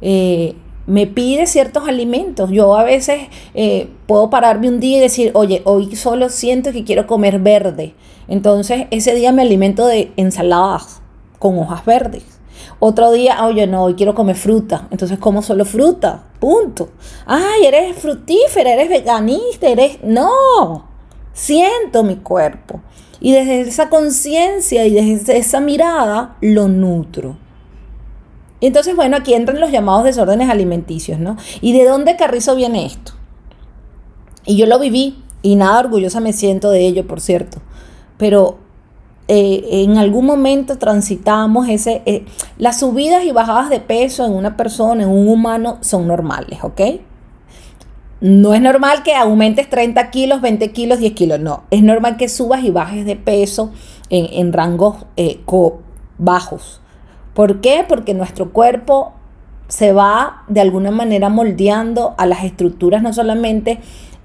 [0.00, 0.54] eh,
[0.86, 2.50] me pide ciertos alimentos.
[2.50, 6.84] Yo a veces eh, puedo pararme un día y decir, oye, hoy solo siento que
[6.84, 7.94] quiero comer verde.
[8.28, 11.02] Entonces ese día me alimento de ensaladas
[11.38, 12.37] con hojas verdes.
[12.78, 14.88] Otro día, oye, no, hoy quiero comer fruta.
[14.90, 16.24] Entonces como solo fruta.
[16.40, 16.90] Punto.
[17.26, 19.98] Ay, eres frutífera, eres veganista, eres...
[20.02, 20.88] No,
[21.32, 22.80] siento mi cuerpo.
[23.20, 27.36] Y desde esa conciencia y desde esa mirada lo nutro.
[28.60, 31.36] Y entonces, bueno, aquí entran los llamados desórdenes alimenticios, ¿no?
[31.60, 33.12] ¿Y de dónde Carrizo viene esto?
[34.44, 37.58] Y yo lo viví y nada orgullosa me siento de ello, por cierto.
[38.16, 38.58] Pero
[39.28, 42.02] eh, en algún momento transitamos ese...
[42.06, 42.24] Eh,
[42.56, 46.80] las subidas y bajadas de peso en una persona, en un humano, son normales, ¿ok?
[48.20, 51.64] No es normal que aumentes 30 kilos, 20 kilos, 10 kilos, no.
[51.70, 53.70] Es normal que subas y bajes de peso
[54.10, 55.40] en, rangos eh,
[56.16, 56.80] bajos.
[57.34, 57.84] ¿Por qué?
[57.86, 59.12] Porque nuestro cuerpo
[59.68, 63.80] se va de alguna manera moldeando a las estructuras no solamente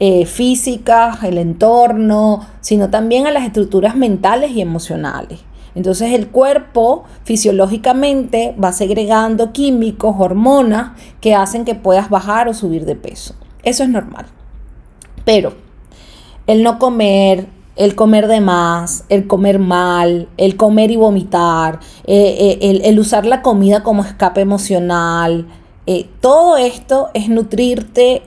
[0.05, 5.39] eh, físicas, el entorno, sino también a las estructuras mentales y emocionales.
[5.75, 12.83] Entonces el cuerpo fisiológicamente va segregando químicos, hormonas que hacen que puedas bajar o subir
[12.83, 13.35] de peso.
[13.63, 14.25] Eso es normal.
[15.23, 15.53] Pero
[16.47, 22.57] el no comer, el comer de más, el comer mal, el comer y vomitar, eh,
[22.59, 25.47] eh, el, usar la comida como escape emocional.
[26.19, 28.23] Todo esto es nutrirte,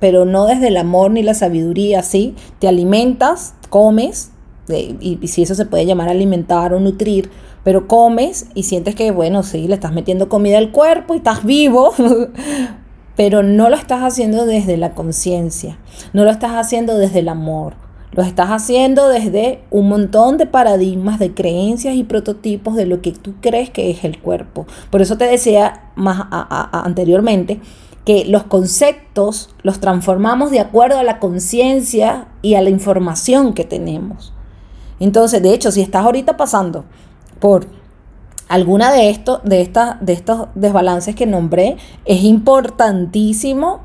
[0.00, 2.34] pero no desde el amor ni la sabiduría, ¿sí?
[2.58, 4.30] Te alimentas, comes,
[4.68, 7.30] y, y si eso se puede llamar alimentar o nutrir,
[7.66, 11.44] pero comes y sientes que, bueno, sí, le estás metiendo comida al cuerpo y estás
[11.44, 11.92] vivo,
[13.16, 15.78] pero no lo estás haciendo desde la conciencia,
[16.12, 17.74] no lo estás haciendo desde el amor
[18.12, 23.12] Lo estás haciendo desde un montón de paradigmas, de creencias y prototipos de lo que
[23.12, 24.66] tú crees que es el cuerpo.
[24.90, 27.60] Por eso te decía más anteriormente
[28.06, 33.64] que los conceptos los transformamos de acuerdo a la conciencia y a la información que
[33.64, 34.32] tenemos.
[35.00, 36.84] Entonces, de hecho, si estás ahorita pasando
[37.40, 37.66] por
[38.48, 39.68] alguna de estos, de,
[40.00, 43.80] de estos desbalances que nombré, es importantísimo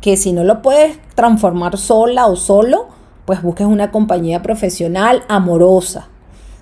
[0.00, 2.86] que si no lo puedes transformar sola o solo,
[3.24, 6.08] pues busques una compañía profesional amorosa.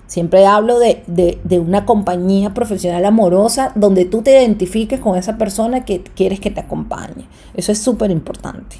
[0.07, 5.85] Siempre hablo de, de, una compañía profesional amorosa donde tú te identifiques con esa persona
[5.85, 7.27] que quieres que te acompañe.
[7.55, 8.75] Eso es súper importante.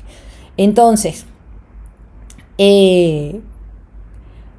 [0.57, 1.25] Entonces,
[2.57, 3.41] eh,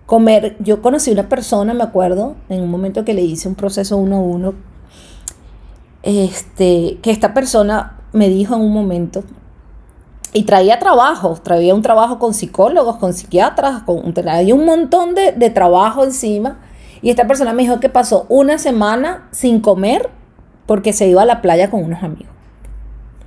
[0.07, 3.97] comer, yo conocí una persona, me acuerdo, en un momento que le hice un proceso
[3.97, 4.55] uno a uno,
[6.03, 9.23] este, que esta persona me dijo en un momento,
[10.35, 15.31] y traía trabajo, traía un trabajo con psicólogos, con psiquiatras, con, traía un montón de,
[15.31, 16.59] de trabajo encima,
[17.01, 20.11] y esta persona me dijo que pasó una semana sin comer
[20.67, 22.33] porque se iba a la playa con unos amigos.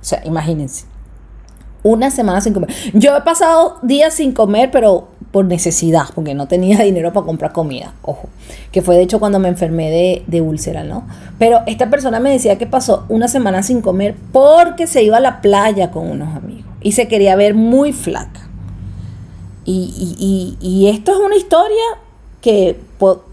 [0.00, 0.84] O sea, imagínense.
[1.82, 2.70] Una semana sin comer.
[2.92, 7.52] Yo he pasado días sin comer, pero por necesidad, porque no tenía dinero para comprar
[7.52, 8.28] comida, ojo,
[8.70, 11.06] que fue de hecho cuando me enfermé de, de úlcera, ¿no?
[11.38, 15.20] Pero esta persona me decía que pasó una semana sin comer porque se iba a
[15.20, 18.48] la playa con unos amigos y se quería ver muy flaca.
[19.64, 21.84] Y, y, esto es una historia
[22.40, 22.80] que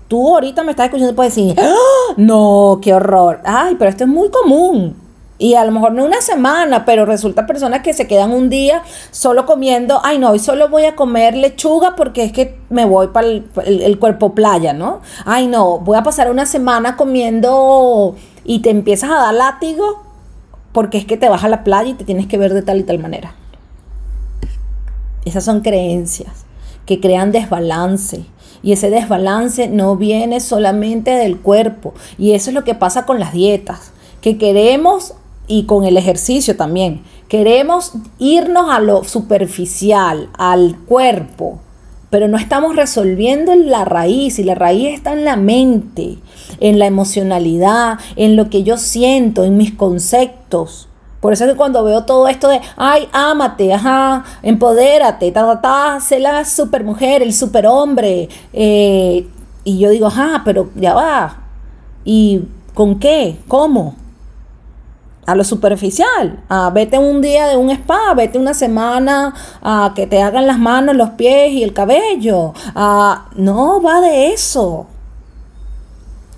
[0.10, 2.14] tú ahorita me estás escuchando y puedes decir, ¡Ah!
[2.18, 3.40] no, qué horror.
[3.46, 4.98] Ay, pero esto es muy común.
[5.38, 8.84] Y a lo mejor no una semana, pero resulta personas que se quedan un día
[9.12, 13.08] solo comiendo, ay no, hoy solo voy a comer lechuga porque es que me voy
[13.08, 15.02] para el, cuerpo playa, ¿no?
[15.26, 18.16] Ay no, voy a pasar una semana comiendo
[18.46, 20.05] y te empiezas a dar látigo
[20.76, 22.80] porque es que te vas a la playa y te tienes que ver de tal
[22.82, 23.34] y tal manera.
[25.24, 26.46] Esas son creencias
[26.86, 28.26] que crean desbalance.
[28.62, 31.94] Y ese desbalance no viene solamente del cuerpo.
[32.18, 33.94] Y eso es lo que pasa con las dietas.
[34.20, 35.14] Que queremos
[35.48, 37.04] y con el ejercicio también.
[37.30, 41.62] Queremos irnos a lo superficial, al cuerpo,
[42.10, 46.18] pero no estamos resolviendo la raíz y la raíz está en la mente,
[46.60, 50.88] en la emocionalidad, en lo que yo siento, en mis conceptos.
[51.20, 55.62] Por eso es que cuando veo todo esto de, ay, ámate, ajá, empodérate, ta, ta,
[55.62, 59.28] ta, sé la supermujer, el superhombre, eh,
[59.64, 61.38] y yo digo, ajá, pero ya va,
[62.04, 62.44] ¿y
[62.74, 63.38] con qué?
[63.48, 63.96] ¿Cómo?
[65.26, 66.44] a lo superficial.
[66.50, 70.60] A vete un día de un spa, vete una semana a que te hagan las
[70.60, 72.54] manos, los pies y el cabello.
[73.36, 74.88] no va de eso.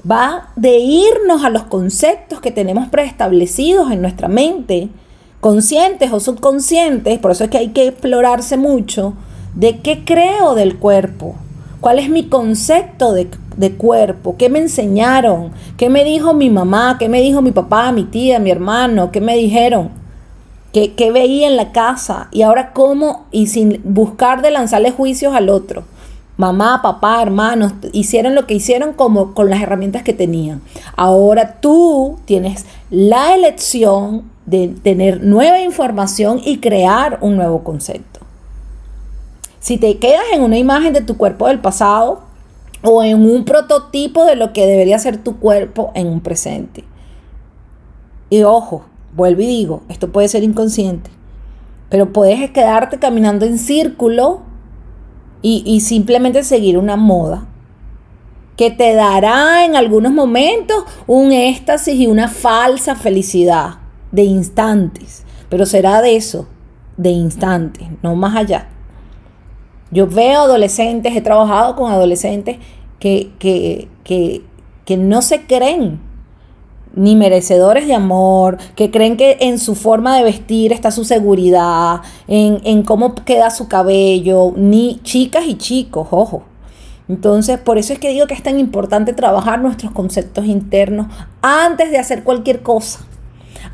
[0.10, 4.89] Va de irnos a los conceptos que tenemos preestablecidos en nuestra mente,
[5.41, 9.14] conscientes o subconscientes, por eso es que hay que explorarse mucho,
[9.55, 11.36] de qué creo del cuerpo,
[11.82, 13.28] cuál es mi concepto de
[13.58, 17.91] de cuerpo, qué me enseñaron, qué me dijo mi mamá, qué me dijo mi papá,
[17.91, 19.89] mi tía, mi hermano, qué me dijeron,
[20.72, 25.34] qué, qué veía en la casa y ahora cómo, y sin buscar de lanzarle juicios
[25.34, 25.84] al otro.
[26.38, 30.61] Mamá, papá, hermanos, hicieron lo que hicieron como con las herramientas que tenían.
[30.95, 38.19] Ahora tú tienes la elección de tener nueva información y crear un nuevo concepto.
[39.59, 42.27] Si te quedas en una imagen de tu cuerpo del pasado,
[42.83, 46.83] o en un prototipo de lo que debería ser tu cuerpo en un presente.
[48.29, 48.85] Y ojo,
[49.15, 51.09] vuelvo y digo, esto puede ser inconsciente,
[51.89, 54.41] pero puedes quedarte caminando en círculo
[55.41, 57.47] y, y simplemente seguir una moda
[58.57, 63.75] que te dará en algunos momentos un éxtasis y una falsa felicidad
[64.11, 66.47] de instantes, pero será de eso,
[66.97, 68.69] de instantes, no más allá.
[69.91, 72.57] Yo veo adolescentes, he trabajado con adolescentes
[72.99, 75.99] que, que, no se creen
[76.97, 82.01] ni merecedores de amor, que creen que en su forma de vestir está su seguridad,
[82.27, 86.43] en, en, cómo queda su cabello, ni chicas y chicos, ojo.
[87.07, 91.07] Entonces, por eso es que digo que es tan importante trabajar nuestros conceptos internos
[91.41, 92.99] antes de hacer cualquier cosa,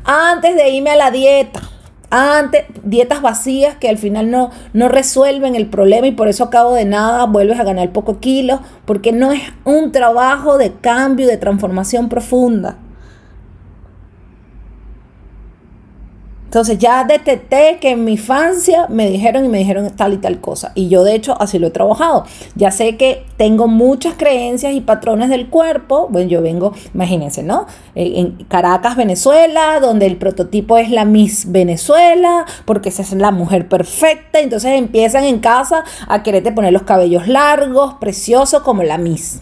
[0.04, 1.62] antes de irme a la dieta,
[2.10, 6.74] antes, dietas vacías que al final no, no resuelven el problema y por eso acabo
[6.74, 11.38] de nada vuelves a ganar poco kilos, porque no es un trabajo de cambio, de
[11.38, 12.76] transformación profunda.
[16.54, 20.40] Entonces ya detecté que en mi infancia me dijeron y me dijeron tal y tal
[20.40, 20.70] cosa.
[20.76, 22.26] Y yo de hecho así lo he trabajado.
[22.54, 26.06] Ya sé que tengo muchas creencias y patrones del cuerpo.
[26.10, 27.66] Bueno, yo vengo, imagínense, ¿no?
[27.96, 33.32] Eh, en Caracas, Venezuela, donde el prototipo es la Miss Venezuela, porque esa es la
[33.32, 34.38] mujer perfecta.
[34.38, 39.40] Entonces empiezan en casa a quererte poner los cabellos largos, preciosos, como la Miss.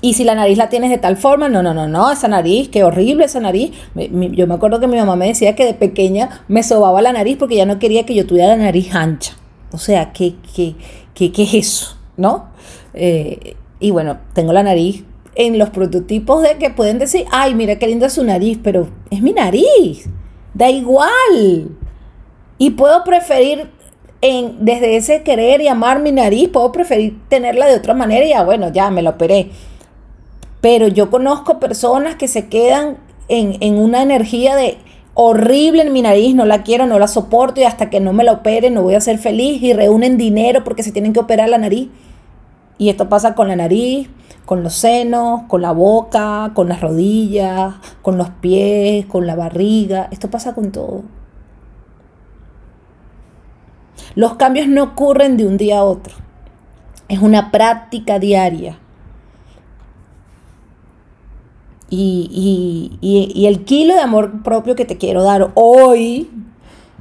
[0.00, 2.68] Y si la nariz la tienes de tal forma, no, no, no, no, esa nariz,
[2.68, 3.72] qué horrible esa nariz.
[3.96, 7.36] yo me acuerdo que mi mamá me decía que de pequeña me sobaba la nariz
[7.36, 9.32] porque ya no quería que yo tuviera la nariz ancha.
[9.72, 10.76] O sea, ¿qué, qué,
[11.14, 11.96] qué, qué es eso?
[12.16, 12.50] ¿No?
[12.94, 17.76] Eh, y bueno, tengo la nariz en los prototipos de que pueden decir, ay, mira
[17.76, 20.08] qué linda su nariz, pero es mi nariz.
[20.54, 21.70] Da igual.
[22.56, 23.68] Y puedo preferir
[24.20, 28.30] en, desde ese querer y amar mi nariz, puedo preferir tenerla de otra manera y
[28.30, 29.50] ya, bueno, ya me la operé
[30.60, 32.98] pero yo conozco personas que se quedan
[33.28, 34.78] en, una energía de
[35.14, 38.24] horrible en mi nariz, no la quiero, no la soporto y hasta que no me
[38.24, 41.48] la opere no voy a ser feliz y reúnen dinero porque se tienen que operar
[41.48, 41.88] la nariz.
[42.78, 44.08] Y esto pasa con la nariz,
[44.46, 50.08] con los senos, con la boca, con las rodillas, con los pies, con la barriga.
[50.12, 51.02] Esto pasa con todo.
[54.14, 56.14] Los cambios no ocurren de un día a otro.
[57.08, 58.78] Es una práctica diaria.
[61.90, 62.98] Y,
[63.46, 66.30] el kilo de amor propio que te quiero dar hoy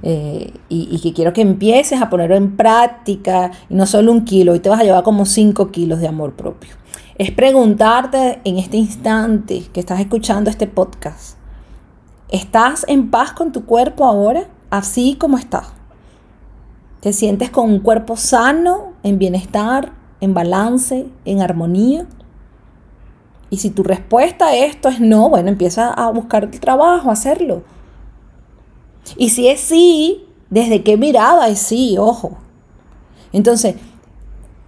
[0.03, 4.53] eh, y, que quiero que empieces a ponerlo en práctica, y no solo un kilo,
[4.53, 6.71] hoy te vas a llevar como 5 kilos de amor propio.
[7.17, 11.37] Es preguntarte en este instante que estás escuchando este podcast,
[12.29, 14.47] ¿estás en paz con tu cuerpo ahora?
[14.69, 15.67] Así como estás.
[16.99, 22.05] ¿Te sientes con un cuerpo sano, en bienestar, en balance, en armonía?
[23.49, 27.13] Y si tu respuesta a esto es no, bueno, empieza a buscar el trabajo, a
[27.13, 27.63] hacerlo.
[29.15, 31.97] Y si es sí, ¿desde qué mirada es sí?
[31.97, 32.37] Ojo.
[33.31, 33.75] Entonces,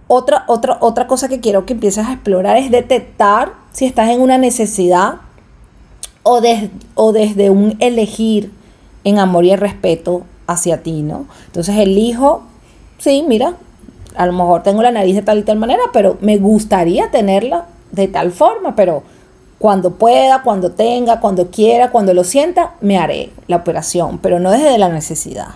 [0.06, 4.20] otra, otra, otra cosa que quiero que empieces a explorar es detectar si estás en
[4.20, 5.16] una necesidad
[6.22, 6.40] o,
[6.94, 8.52] o desde un elegir
[9.04, 11.26] en amor y respeto hacia ti, ¿no?
[11.46, 12.42] Entonces elijo,
[12.98, 13.54] sí, mira,
[14.16, 17.66] a lo mejor tengo la nariz de tal y tal manera, pero me gustaría tenerla
[17.92, 19.02] de tal forma, pero
[19.58, 24.50] cuando pueda, cuando tenga, cuando quiera, cuando lo sienta, me haré la operación, pero no
[24.50, 25.48] desde la necesidad.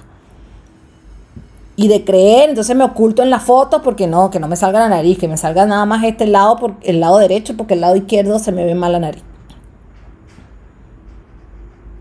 [1.76, 4.80] Y de creer, entonces me oculto en la foto porque no, que no me salga
[4.80, 7.80] la nariz, que me salga nada más este lado, por, el lado derecho, porque el
[7.80, 9.22] lado izquierdo se me ve mal la nariz.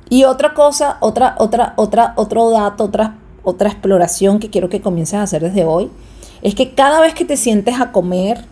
[0.10, 5.16] Y otra cosa, otra, otra, otra, otro dato, otra, otra exploración que quiero que comiences
[5.16, 5.90] a hacer desde hoy,
[6.42, 8.46] es que cada vez que te sientes a comer,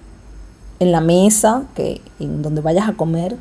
[0.82, 3.38] en la mesa, que, en donde vayas a comer,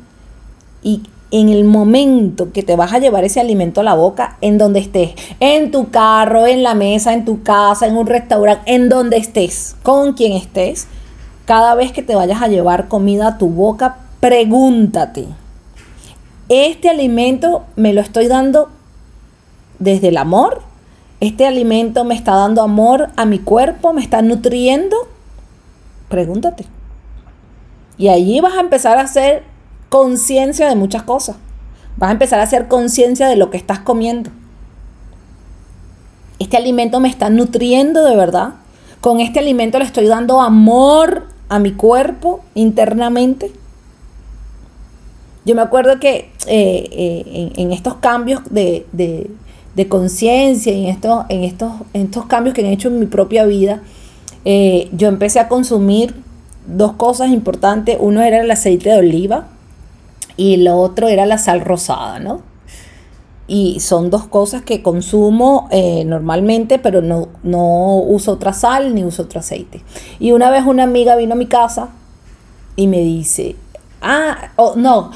[0.83, 4.59] y en el momento que te vas a llevar ese alimento a la boca, en
[4.59, 8.89] donde estés, en tu carro, en la mesa, en tu casa, en un restaurante, en
[8.89, 10.87] donde estés, con quien estés,
[11.45, 15.25] cada vez que te vayas a llevar comida a tu boca, pregúntate,
[16.47, 18.69] ¿este alimento me lo estoy dando
[19.79, 20.61] desde el amor?
[21.21, 23.93] ¿Este alimento me está dando amor a mi cuerpo?
[23.93, 24.95] ¿Me está nutriendo?
[26.07, 26.65] Pregúntate.
[28.01, 29.43] Y allí vas a empezar a hacer
[29.89, 31.35] conciencia de muchas cosas.
[31.97, 34.31] Vas a empezar a hacer conciencia de lo que estás comiendo.
[36.39, 38.55] Este alimento me está nutriendo de verdad.
[39.01, 43.51] Con este alimento le estoy dando amor a mi cuerpo internamente.
[45.45, 49.29] Yo me acuerdo que eh, eh, en, estos cambios de,
[49.89, 53.83] conciencia, en estos, en, estos, en estos cambios que he hecho en mi propia vida,
[54.43, 56.15] eh, yo empecé a consumir
[56.65, 57.97] dos cosas importantes.
[57.99, 59.47] Uno era el aceite de oliva
[60.37, 62.41] y lo otro era la sal rosada, ¿no?
[63.47, 69.03] Y son dos cosas que consumo eh, normalmente, pero no, no uso otra sal ni
[69.03, 69.83] uso otro aceite.
[70.19, 71.89] Y una vez una amiga vino a mi casa
[72.77, 73.57] y me dice,
[74.01, 75.11] ah, oh, no,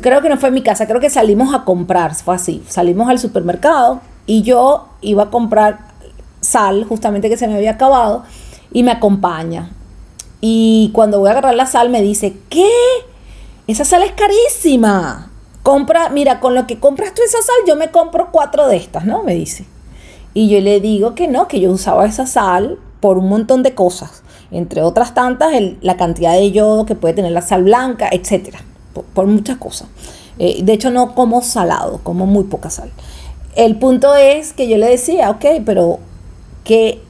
[0.00, 3.08] creo que no fue en mi casa, creo que salimos a comprar, fue así, salimos
[3.08, 5.78] al supermercado y yo iba a comprar
[6.40, 8.22] sal, justamente que se me había acabado,
[8.72, 9.70] y me acompaña.
[10.46, 12.68] Y cuando voy a agarrar la sal me dice, ¿qué?
[13.66, 15.30] Esa sal es carísima.
[15.62, 19.06] Compra, mira, con lo que compras tú esa sal, yo me compro cuatro de estas,
[19.06, 19.22] ¿no?
[19.22, 19.64] Me dice.
[20.34, 23.74] Y yo le digo que no, que yo usaba esa sal por un montón de
[23.74, 24.22] cosas.
[24.50, 28.58] Entre otras tantas, la cantidad de yodo que puede tener la sal blanca, etcétera.
[29.14, 29.88] Por, muchas cosas.
[30.38, 32.90] Eh, de hecho, no como salado, como muy poca sal.
[33.56, 36.00] El punto es que yo le decía, ok, pero
[36.64, 37.00] ¿qué,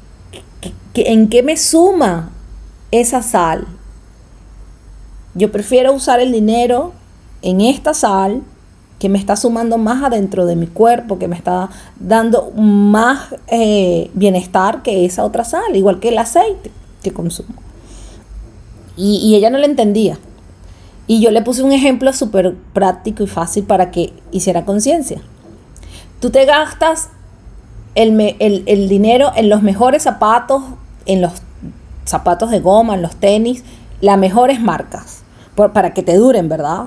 [0.94, 2.30] en qué me suma
[3.00, 3.66] esa sal.
[5.34, 6.92] Yo prefiero usar el dinero
[7.42, 8.42] en esta sal
[8.98, 14.10] que me está sumando más adentro de mi cuerpo, que me está dando más eh,
[14.14, 16.70] bienestar que esa otra sal, igual que el aceite
[17.02, 17.54] que consumo.
[18.96, 20.18] Y, ella no lo entendía.
[21.08, 25.20] Y yo le puse un ejemplo súper práctico y fácil para que hiciera conciencia.
[26.20, 27.10] Tú te gastas
[27.96, 30.62] el, el, dinero en los mejores zapatos,
[31.06, 31.32] en los
[32.04, 33.64] zapatos de goma, en los tenis,
[34.00, 35.22] las mejores marcas,
[35.72, 36.86] para que te duren, ¿verdad?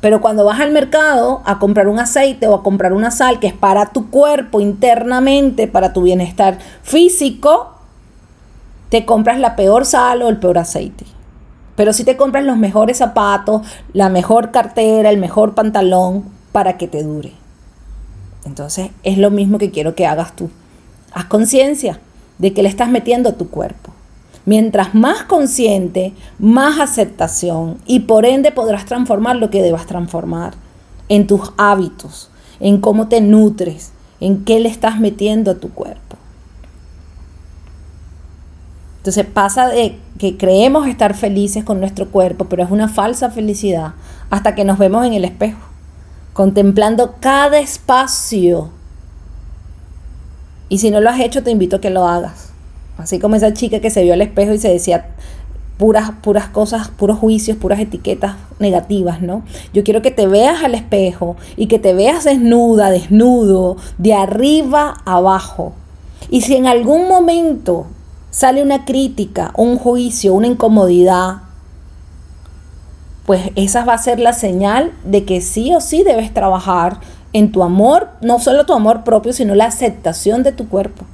[0.00, 3.46] Pero cuando vas al mercado a comprar un aceite o a comprar una sal que
[3.46, 7.72] es para tu cuerpo internamente, para tu bienestar físico,
[8.88, 11.06] te compras la peor sal o el peor aceite.
[11.76, 13.62] Pero si te compras los mejores zapatos,
[13.92, 17.32] la mejor cartera, el mejor pantalón para que te dure.
[18.44, 20.50] Entonces es lo mismo que quiero que hagas tú.
[21.12, 21.98] Haz conciencia
[22.38, 23.92] de que le estás metiendo a tu cuerpo.
[24.46, 30.54] Mientras más consciente, más aceptación y por ende podrás transformar lo que debas transformar
[31.08, 32.30] en tus hábitos,
[32.60, 33.90] en cómo te nutres,
[34.20, 36.16] en qué le estás metiendo a tu cuerpo.
[38.98, 43.94] Entonces pasa de que creemos estar felices con nuestro cuerpo, pero es una falsa felicidad
[44.30, 45.60] hasta que nos vemos en el espejo,
[46.32, 48.70] contemplando cada espacio.
[50.68, 52.45] Y si no lo has hecho, te invito a que lo hagas.
[52.98, 55.06] Así como esa chica que se vio al espejo y se decía
[55.78, 59.42] puras, puras cosas, puros juicios, puras etiquetas negativas, ¿no?
[59.72, 64.94] Yo quiero que te veas al espejo y que te veas desnuda, desnudo, de arriba
[65.04, 65.74] abajo.
[66.30, 67.86] Y si en algún momento
[68.30, 71.42] sale una crítica, un juicio, una incomodidad,
[73.26, 77.00] pues esa va a ser la señal de que sí o sí debes trabajar
[77.32, 81.04] en tu amor, no solo tu amor propio, sino la aceptación de tu cuerpo.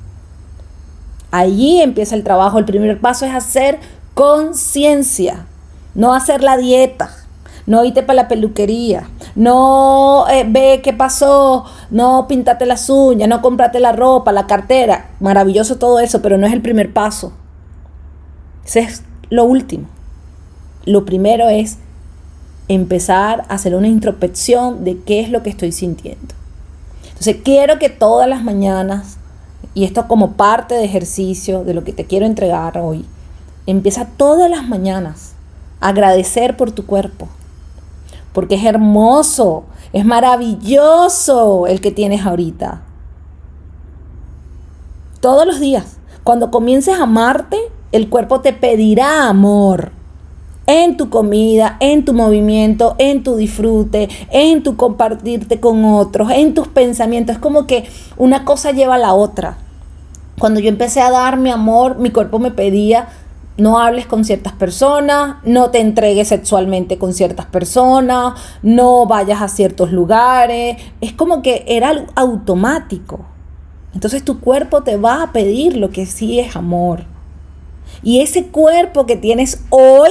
[1.33, 2.59] Allí empieza el trabajo.
[2.59, 3.81] El primer paso es hacer
[4.15, 5.47] conciencia,
[5.95, 7.11] no hacer la dieta,
[7.67, 13.41] no irte para la peluquería, no eh, ve qué pasó, no pintate las uñas, no
[13.41, 15.11] comprate la ropa, la cartera.
[15.21, 17.33] Maravilloso todo eso, pero no es el primer paso.
[18.65, 19.89] Ese es lo último.
[20.85, 21.79] Lo primero es
[22.69, 26.35] empezar a hacer una introspección de qué es lo que estoy sintiendo.
[27.05, 29.17] Entonces quiero que todas las mañanas,
[29.75, 33.05] y esto como parte de ejercicio de lo que te quiero entregar hoy,
[33.67, 35.35] empieza todas las mañanas
[35.81, 37.29] a agradecer por tu cuerpo,
[38.33, 42.83] porque es hermoso, es maravilloso el que tienes ahorita.
[45.21, 47.59] Todos los días, cuando comiences a amarte,
[47.93, 49.93] el cuerpo te pedirá amor
[50.67, 56.55] en tu comida, en tu movimiento, en tu disfrute, en tu compartirte con otros, en
[56.55, 57.37] tus pensamientos.
[57.37, 57.85] Es como que
[58.17, 59.59] una cosa lleva a la otra.
[60.43, 63.07] Cuando yo empecé a dar mi amor, mi cuerpo me pedía
[63.59, 69.47] no hables con ciertas personas, no te entregues sexualmente con ciertas personas, no vayas a
[69.47, 70.79] ciertos lugares.
[71.01, 73.21] Es como que era automático.
[73.95, 77.05] Entonces tu cuerpo te va a pedir lo que sí es amor.
[78.03, 80.11] Y ese cuerpo que tienes hoy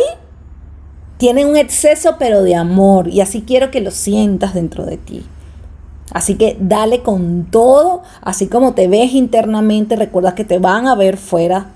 [1.17, 3.09] tiene un exceso pero de amor.
[3.09, 5.25] Y así quiero que lo sientas dentro de ti.
[6.11, 10.95] Así que dale con todo, así como te ves internamente, recuerda que te van a
[10.95, 11.67] ver fuera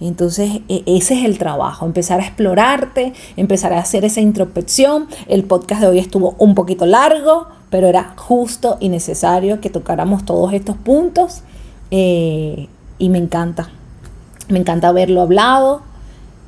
[0.00, 5.06] entonces e, ese es el trabajo, empezar a explorarte, empezar a hacer esa introspección.
[5.26, 10.24] El podcast de hoy estuvo un poquito largo, pero era justo y necesario que tocáramos
[10.24, 11.42] todos estos puntos
[11.90, 12.68] eh,
[12.98, 13.70] y me encanta,
[14.48, 15.82] me encanta haberlo hablado.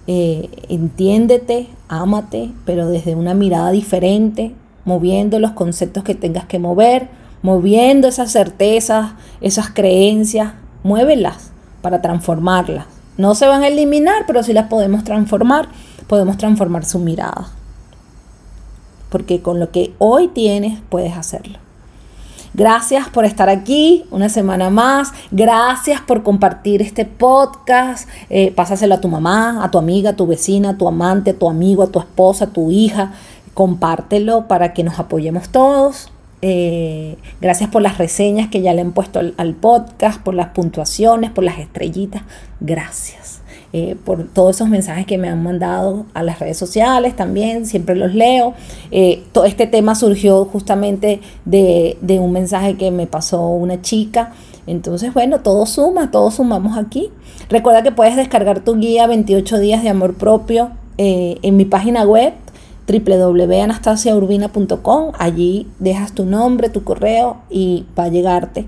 [0.07, 4.55] Eh, entiéndete, ámate, pero desde una mirada diferente,
[4.87, 7.09] moviendo los conceptos que tengas que mover,
[7.43, 11.51] moviendo esas certezas, esas creencias, muévelas
[11.83, 15.69] para transformarlas no se van a eliminar, pero sí las podemos transformar,
[16.07, 17.49] podemos transformar su mirada.
[19.11, 21.59] Porque con lo que hoy tienes puedes hacerlo.
[22.55, 25.13] Gracias por estar aquí una semana más.
[25.33, 28.09] Gracias por compartir este podcast.
[28.31, 31.39] Eh, pásaselo a tu mamá, a tu amiga, a tu vecina, a tu amante, a
[31.39, 33.13] tu amigo, a tu esposa, a tu hija.
[33.53, 36.09] Compártelo para que nos apoyemos todos.
[36.41, 41.31] Eh, gracias por las reseñas que ya le han puesto al, podcast, por las puntuaciones,
[41.31, 42.23] por las estrellitas.
[42.61, 43.41] Gracias.
[43.75, 47.97] Eh, por todos esos mensajes que me han mandado a las redes sociales también, siempre
[47.97, 48.55] los leo.
[48.91, 54.33] Eh, todo este tema surgió justamente de, de, un mensaje que me pasó una chica.
[54.67, 57.11] Entonces, bueno, todo suma, todos sumamos aquí.
[57.51, 60.71] Recuerda que puedes descargar tu guía 28 días de amor propio
[61.01, 62.33] en mi página web
[62.89, 65.13] www.anastasiaurbina.com.
[65.19, 68.67] Allí dejas tu nombre, tu correo y va a llegarte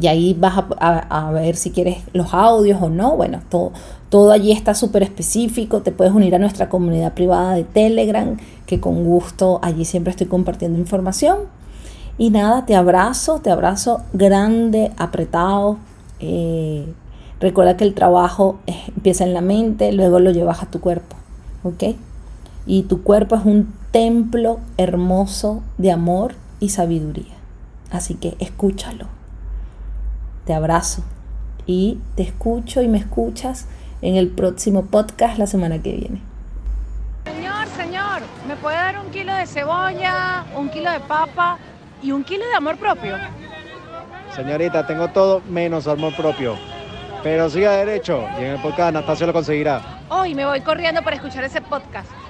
[0.00, 3.16] y ahí vas a, ver si quieres los audios o no.
[3.16, 3.72] Bueno, todo,
[4.08, 5.82] todo allí está súper específico.
[5.82, 8.36] Te puedes unir a nuestra comunidad privada de Telegram,
[8.66, 11.38] que con gusto allí siempre estoy compartiendo información.
[12.18, 15.78] Y nada, te abrazo, te abrazo grande, apretado.
[16.20, 16.86] Eh,
[17.40, 21.16] recuerda que el trabajo empieza en la mente, luego lo llevas a tu cuerpo.
[21.62, 21.84] ¿Ok?
[22.66, 27.34] Y tu cuerpo es un templo hermoso de amor y sabiduría.
[27.90, 29.06] Así que escúchalo
[30.44, 31.02] te abrazo
[31.66, 33.66] y te escucho y me escuchas
[34.02, 36.20] en el próximo podcast la semana que viene.
[37.24, 41.58] Señor, señor, ¿me puede dar un kilo de cebolla, un kilo de papa
[42.02, 43.16] y un kilo de amor propio?
[44.34, 46.56] Señorita, tengo todo menos amor propio.
[47.22, 50.02] Pero siga derecho y en el podcast Anastasia lo conseguirá.
[50.10, 52.10] Hoy me voy corriendo para escuchar ese podcast.